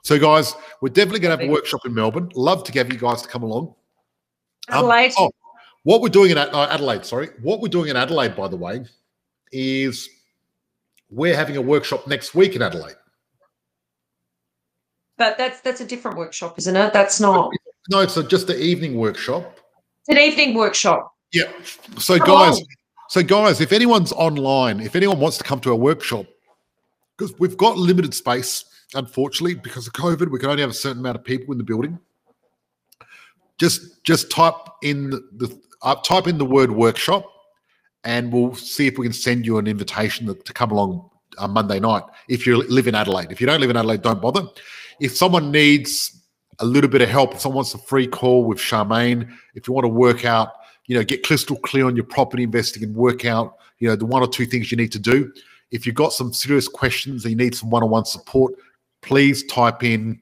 [0.04, 2.30] So, guys, we're definitely going to have a workshop in Melbourne.
[2.36, 3.74] Love to have you guys to come along.
[4.70, 5.14] Um, Adelaide.
[5.18, 5.32] oh,
[5.84, 8.86] what we're doing in uh, Adelaide, sorry, what we're doing in Adelaide, by the way,
[9.52, 10.10] is
[11.10, 12.96] we're having a workshop next week in Adelaide.
[15.18, 16.92] But that's that's a different workshop, isn't it?
[16.94, 17.52] That's not
[17.90, 19.60] No, it's a, just the evening workshop.
[20.02, 21.14] it's an evening workshop.
[21.32, 21.52] Yeah.
[21.98, 22.66] So, Come guys, on.
[23.10, 26.26] so guys, if anyone's online, if anyone wants to come to a workshop,
[27.18, 31.00] because we've got limited space, unfortunately, because of COVID, we can only have a certain
[31.00, 32.00] amount of people in the building.
[33.60, 37.26] Just just type in the, the uh, type in the word workshop,
[38.04, 41.52] and we'll see if we can send you an invitation to, to come along on
[41.52, 42.04] Monday night.
[42.28, 44.48] If you live in Adelaide, if you don't live in Adelaide, don't bother.
[45.00, 46.20] If someone needs
[46.60, 49.74] a little bit of help, if someone wants a free call with Charmaine, if you
[49.74, 50.54] want to work out,
[50.86, 54.06] you know, get crystal clear on your property investing and work out, you know, the
[54.06, 55.32] one or two things you need to do.
[55.74, 58.54] If you've got some serious questions and you need some one-on-one support,
[59.02, 60.22] please type in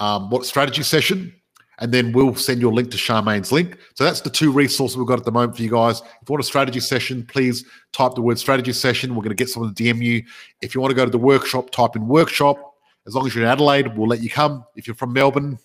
[0.00, 1.32] um, what strategy session,
[1.78, 3.78] and then we'll send you a link to Charmaine's link.
[3.94, 6.00] So that's the two resources we've got at the moment for you guys.
[6.00, 9.10] If you want a strategy session, please type the word strategy session.
[9.14, 10.24] We're going to get someone to DM you.
[10.60, 12.74] If you want to go to the workshop, type in workshop.
[13.06, 14.64] As long as you're in Adelaide, we'll let you come.
[14.74, 15.58] If you're from Melbourne,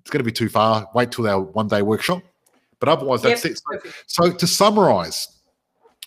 [0.00, 0.88] it's going to be too far.
[0.94, 2.22] Wait till our one day workshop.
[2.78, 3.52] But otherwise, that's Yep.
[3.52, 3.60] it.
[4.06, 5.39] So, so to summarize,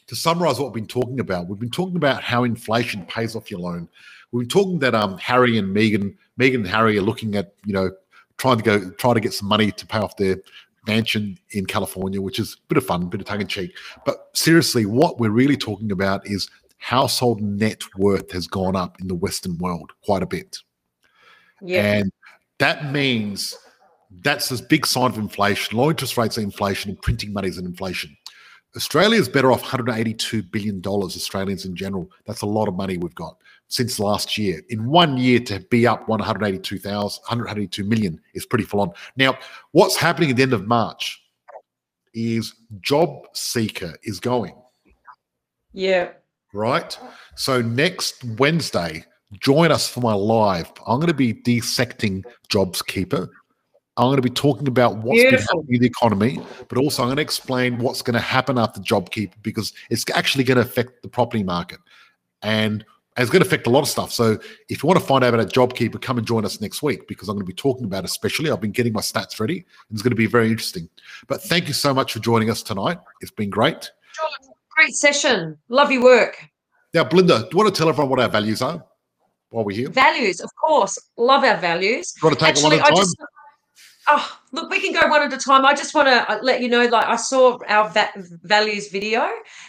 [0.08, 3.50] to summarize what we've been talking about, we've been talking about how inflation pays off
[3.50, 3.88] your loan.
[4.32, 7.74] We've been talking that um, Harry and Meghan, Meghan and Harry are looking at, you
[7.74, 7.92] know,
[8.38, 10.38] trying to go try to get some money to pay off their
[10.88, 13.76] mansion in California, which is a bit of fun, a bit of tongue in cheek.
[14.06, 19.08] But seriously, what we're really talking about is household net worth has gone up in
[19.08, 20.58] the Western world quite a bit.
[21.62, 21.94] Yeah.
[21.94, 22.12] And
[22.58, 23.58] that means
[24.22, 25.78] that's this big sign of inflation.
[25.78, 28.16] Low interest rates are inflation and printing money is an inflation.
[28.76, 32.10] Australia is better off $182 billion, Australians in general.
[32.26, 34.62] That's a lot of money we've got since last year.
[34.70, 38.92] In one year to be up 182,000, 182 million is pretty full on.
[39.16, 39.38] Now,
[39.72, 41.22] what's happening at the end of March
[42.14, 44.56] is Job Seeker is going
[45.74, 46.10] yeah.
[46.54, 46.98] right?
[47.36, 49.04] So next Wednesday,
[49.40, 50.72] join us for my live.
[50.86, 53.30] I'm going to be dissecting Jobs Keeper.
[53.96, 55.60] I'm going to be talking about what's Beautiful.
[55.60, 58.80] happening in the economy, but also I'm going to explain what's going to happen after
[58.82, 61.80] JobKeeper because it's actually going to affect the property market.
[62.42, 62.84] And
[63.18, 64.12] it's going to affect a lot of stuff.
[64.12, 64.40] So
[64.70, 67.30] if you want to find out about JobKeeper, come and join us next week because
[67.30, 68.50] I'm going to be talking about it especially.
[68.50, 69.58] I've been getting my stats ready.
[69.58, 70.90] and It's going to be very interesting.
[71.28, 72.98] But thank you so much for joining us tonight.
[73.22, 73.92] It's been great.
[74.16, 75.58] George, great session.
[75.70, 76.38] Love your work.
[76.96, 78.84] Now, Belinda, do you want to tell everyone what our values are
[79.52, 79.90] while we're here?
[79.90, 80.98] Values, of course.
[81.18, 82.14] Love our values.
[82.22, 83.28] you want to take it one Actually, at a time?
[84.08, 85.66] Oh look, we can go one at a time.
[85.66, 88.12] I just want to let you know, like I saw our va-
[88.44, 89.28] values video,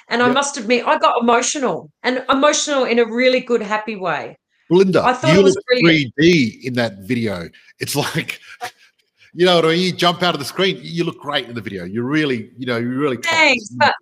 [0.08, 4.38] and I must admit, I got emotional and emotional in a really good, happy way.
[4.68, 7.48] Belinda, I thought you it was look 3D in that video.
[7.80, 8.40] It's like,
[9.34, 11.84] you know, when you jump out of the screen, you look great in the video.
[11.84, 13.18] You really, you know, you really.
[13.18, 13.68] Thanks.
[13.70, 13.94] But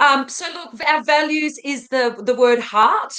[0.00, 3.14] um, so look, our values is the the word heart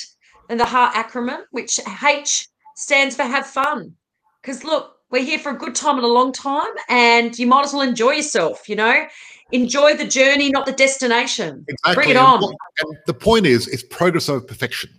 [0.50, 3.94] and the heart acronym, which H stands for have fun.
[4.42, 7.66] Because look, we're here for a good time and a long time, and you might
[7.66, 8.68] as well enjoy yourself.
[8.68, 9.06] You know,
[9.52, 11.66] enjoy the journey, not the destination.
[11.68, 11.96] Exactly.
[11.96, 12.42] Bring it And on.
[12.42, 14.90] what- And the point is, it's progress over perfection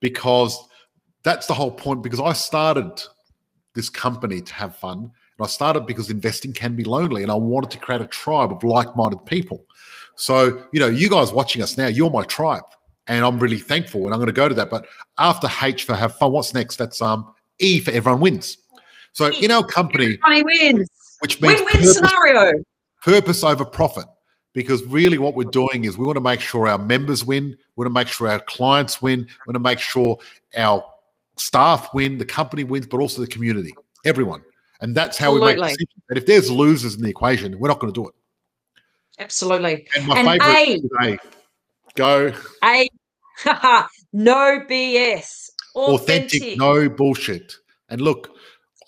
[0.00, 0.58] because
[1.22, 2.02] that's the whole point.
[2.02, 2.90] Because I started
[3.74, 4.98] this company to have fun.
[5.38, 8.50] And I started because investing can be lonely, and I wanted to create a tribe
[8.50, 9.66] of like-minded people.
[10.16, 12.64] So, you know, you guys watching us now, you're my tribe,
[13.06, 14.04] and I'm really thankful.
[14.06, 14.70] And I'm going to go to that.
[14.70, 14.86] But
[15.18, 16.76] after H for have fun, what's next?
[16.76, 18.56] That's um E for everyone wins.
[19.16, 20.18] So in our company,
[21.20, 22.52] which means Win-win purpose, scenario.
[23.02, 24.04] purpose over profit
[24.52, 27.44] because really what we're doing is we want to make sure our members win
[27.76, 30.18] we want to make sure our clients win we want to make sure
[30.58, 30.84] our
[31.36, 33.72] staff win the company wins but also the community
[34.04, 34.42] everyone
[34.82, 35.68] and that's how we make Absolutely.
[35.70, 38.14] decisions and if there's losers in the equation we're not going to do it
[39.18, 39.88] Absolutely.
[39.96, 41.16] and my And favorite A.
[41.16, 41.18] today
[41.94, 42.32] go
[42.64, 42.88] A
[44.12, 45.48] no BS.
[45.74, 46.42] Authentic.
[46.42, 46.58] Authentic.
[46.58, 47.54] no bullshit.
[47.88, 48.35] And look,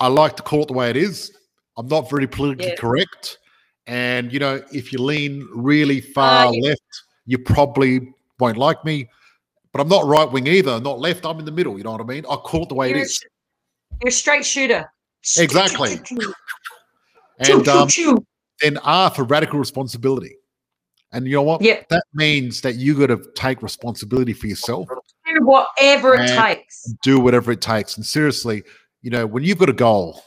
[0.00, 1.32] I like to call it the way it is.
[1.76, 2.76] I'm not very politically Yeah.
[2.76, 3.38] correct.
[3.86, 6.82] And, you know, if you lean really far Uh, you- left,
[7.26, 9.08] you probably won't like me.
[9.72, 11.24] But I'm not right wing either, not left.
[11.26, 11.76] I'm in the middle.
[11.78, 12.24] You know what I mean?
[12.28, 13.08] I call it the way it You're, a,
[14.02, 14.90] you're a straight shooter.
[15.38, 16.00] Exactly.
[17.38, 17.88] And um,
[18.60, 20.36] then R for radical responsibility.
[21.12, 21.62] And you know what?
[21.62, 21.88] Yep.
[21.88, 24.88] That means that you got to take responsibility for yourself,
[25.26, 26.92] Do whatever it takes.
[27.02, 27.96] do whatever it takes.
[27.96, 28.62] And seriously,
[29.02, 30.22] you know, when you've got a goal,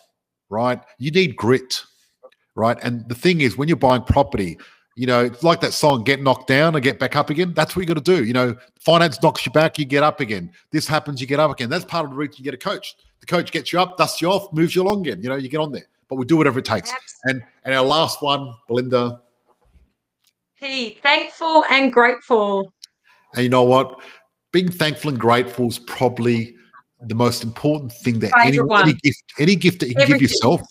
[0.49, 1.81] right, you need grit,
[2.55, 2.77] right?
[2.83, 4.57] And the thing is, when you're buying property,
[4.95, 7.53] you know, it's like that song, get knocked down and get back up again.
[7.53, 8.23] That's what you got to do.
[8.23, 10.51] You know, finance knocks you back, you get up again.
[10.71, 11.69] This happens, you get up again.
[11.69, 12.95] That's part of the reason you get a coach.
[13.21, 15.21] The coach gets you up, dusts you off, moves you along again.
[15.21, 15.87] You know, you get on there.
[16.09, 16.91] But we do whatever it takes.
[17.23, 19.21] And and our last one, Belinda,
[20.55, 22.73] He thankful and grateful.
[23.35, 24.01] And you know what?
[24.51, 26.55] Being thankful and grateful is probably
[27.07, 30.61] the most important thing that any, any gift, any gift that you can give yourself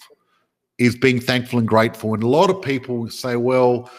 [0.79, 2.15] is being thankful and grateful.
[2.15, 3.91] And a lot of people say, well,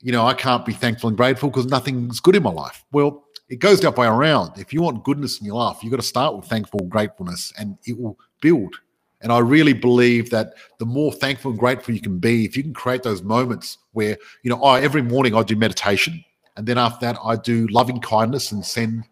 [0.00, 2.84] you know, I can't be thankful and grateful because nothing's good in my life.
[2.92, 4.52] Well, it goes the other way around.
[4.56, 7.76] If you want goodness in your life, you've got to start with thankful gratefulness and
[7.84, 8.76] it will build.
[9.20, 12.62] And I really believe that the more thankful and grateful you can be, if you
[12.62, 16.24] can create those moments where, you know, I every morning I do meditation.
[16.56, 19.04] And then after that, I do loving kindness and send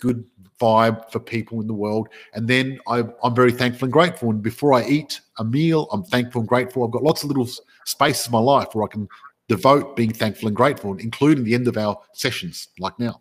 [0.00, 0.24] good
[0.58, 2.08] vibe for people in the world.
[2.34, 4.30] And then I, I'm very thankful and grateful.
[4.30, 6.84] And before I eat a meal, I'm thankful and grateful.
[6.84, 7.48] I've got lots of little
[7.86, 9.08] spaces in my life where I can
[9.48, 13.20] devote being thankful and grateful, including the end of our sessions like now.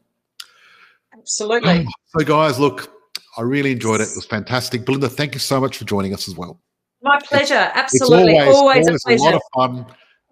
[1.13, 1.87] Absolutely.
[2.17, 2.93] So, guys, look,
[3.37, 4.09] I really enjoyed it.
[4.09, 4.85] It was fantastic.
[4.85, 6.59] Belinda, thank you so much for joining us as well.
[7.01, 7.71] My pleasure.
[7.75, 8.37] It's Absolutely.
[8.37, 9.23] Always, a a pleasure.
[9.23, 9.85] lot of fun.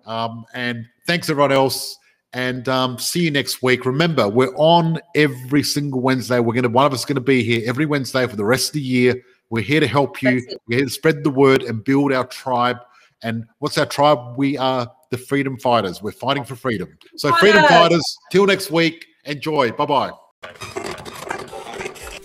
[0.06, 1.98] Um, and thanks everyone else.
[2.38, 3.84] And um, see you next week.
[3.84, 6.40] Remember, we're on every single Wednesday.
[6.40, 8.74] We're gonna one of us is gonna be here every Wednesday for the rest of
[8.74, 9.20] the year.
[9.50, 10.46] We're here to help you.
[10.68, 12.78] We're here to spread the word and build our tribe.
[13.24, 14.38] And what's our tribe?
[14.38, 16.04] We are the freedom fighters.
[16.04, 16.96] We're fighting for freedom.
[17.16, 17.78] So, freedom Fighters.
[17.78, 18.18] fighters.
[18.32, 19.08] Till next week.
[19.26, 19.72] Enjoy.
[19.72, 20.12] Bye bye.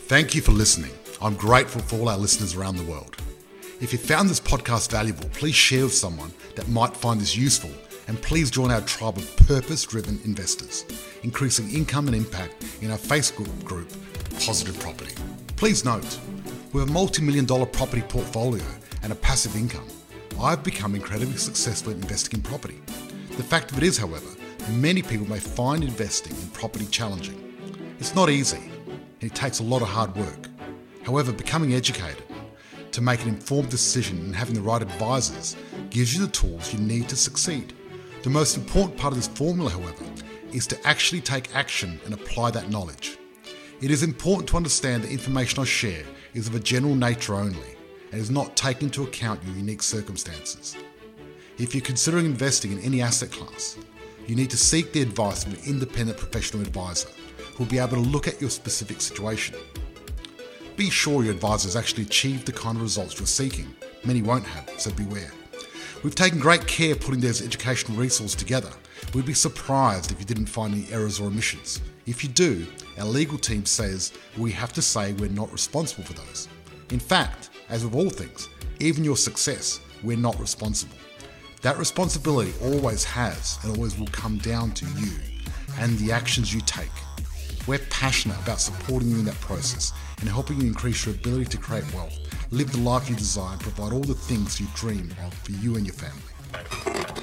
[0.09, 0.93] Thank you for listening.
[1.23, 3.17] I'm grateful for all our listeners around the world.
[3.81, 7.71] If you found this podcast valuable, please share with someone that might find this useful,
[8.13, 10.85] and please join our tribe of purpose driven investors,
[11.23, 13.91] increasing income and impact in our Facebook group,
[14.39, 15.15] Positive Property.
[15.57, 16.19] Please note,
[16.75, 18.63] with a multi million dollar property portfolio
[19.03, 19.89] and a passive income,
[20.39, 22.83] I've become incredibly successful in investing in property.
[23.39, 24.29] The fact of it is, however,
[24.73, 27.39] many people may find investing in property challenging.
[27.99, 28.61] It's not easy,
[29.23, 30.51] and it takes a lot of hard work.
[31.03, 32.25] However, becoming educated
[32.91, 35.57] to make an informed decision and having the right advisors
[35.89, 37.73] gives you the tools you need to succeed.
[38.23, 40.05] The most important part of this formula, however,
[40.53, 43.18] is to actually take action and apply that knowledge.
[43.81, 47.75] It is important to understand the information I share is of a general nature only
[48.12, 50.77] and is not taking into account your unique circumstances.
[51.59, 53.77] If you're considering investing in any asset class,
[54.29, 57.09] you need to seek the advice of an independent professional advisor
[57.57, 59.57] who will be able to look at your specific situation.
[60.77, 63.75] Be sure your advisor has actually achieved the kind of results you're seeking.
[64.05, 65.33] Many won't have, so beware.
[66.03, 68.70] We've taken great care putting those educational resources together.
[69.14, 71.80] We'd be surprised if you didn't find any errors or omissions.
[72.07, 72.66] If you do,
[72.98, 76.48] our legal team says we have to say we're not responsible for those.
[76.90, 78.48] In fact, as with all things,
[78.80, 80.96] even your success, we're not responsible.
[81.61, 85.12] That responsibility always has and always will come down to you
[85.78, 86.90] and the actions you take.
[87.68, 91.59] We're passionate about supporting you in that process and helping you increase your ability to
[91.59, 92.18] create wealth,
[92.53, 95.76] live the life you desire, and provide all the things you dream of for you
[95.76, 97.22] and your family.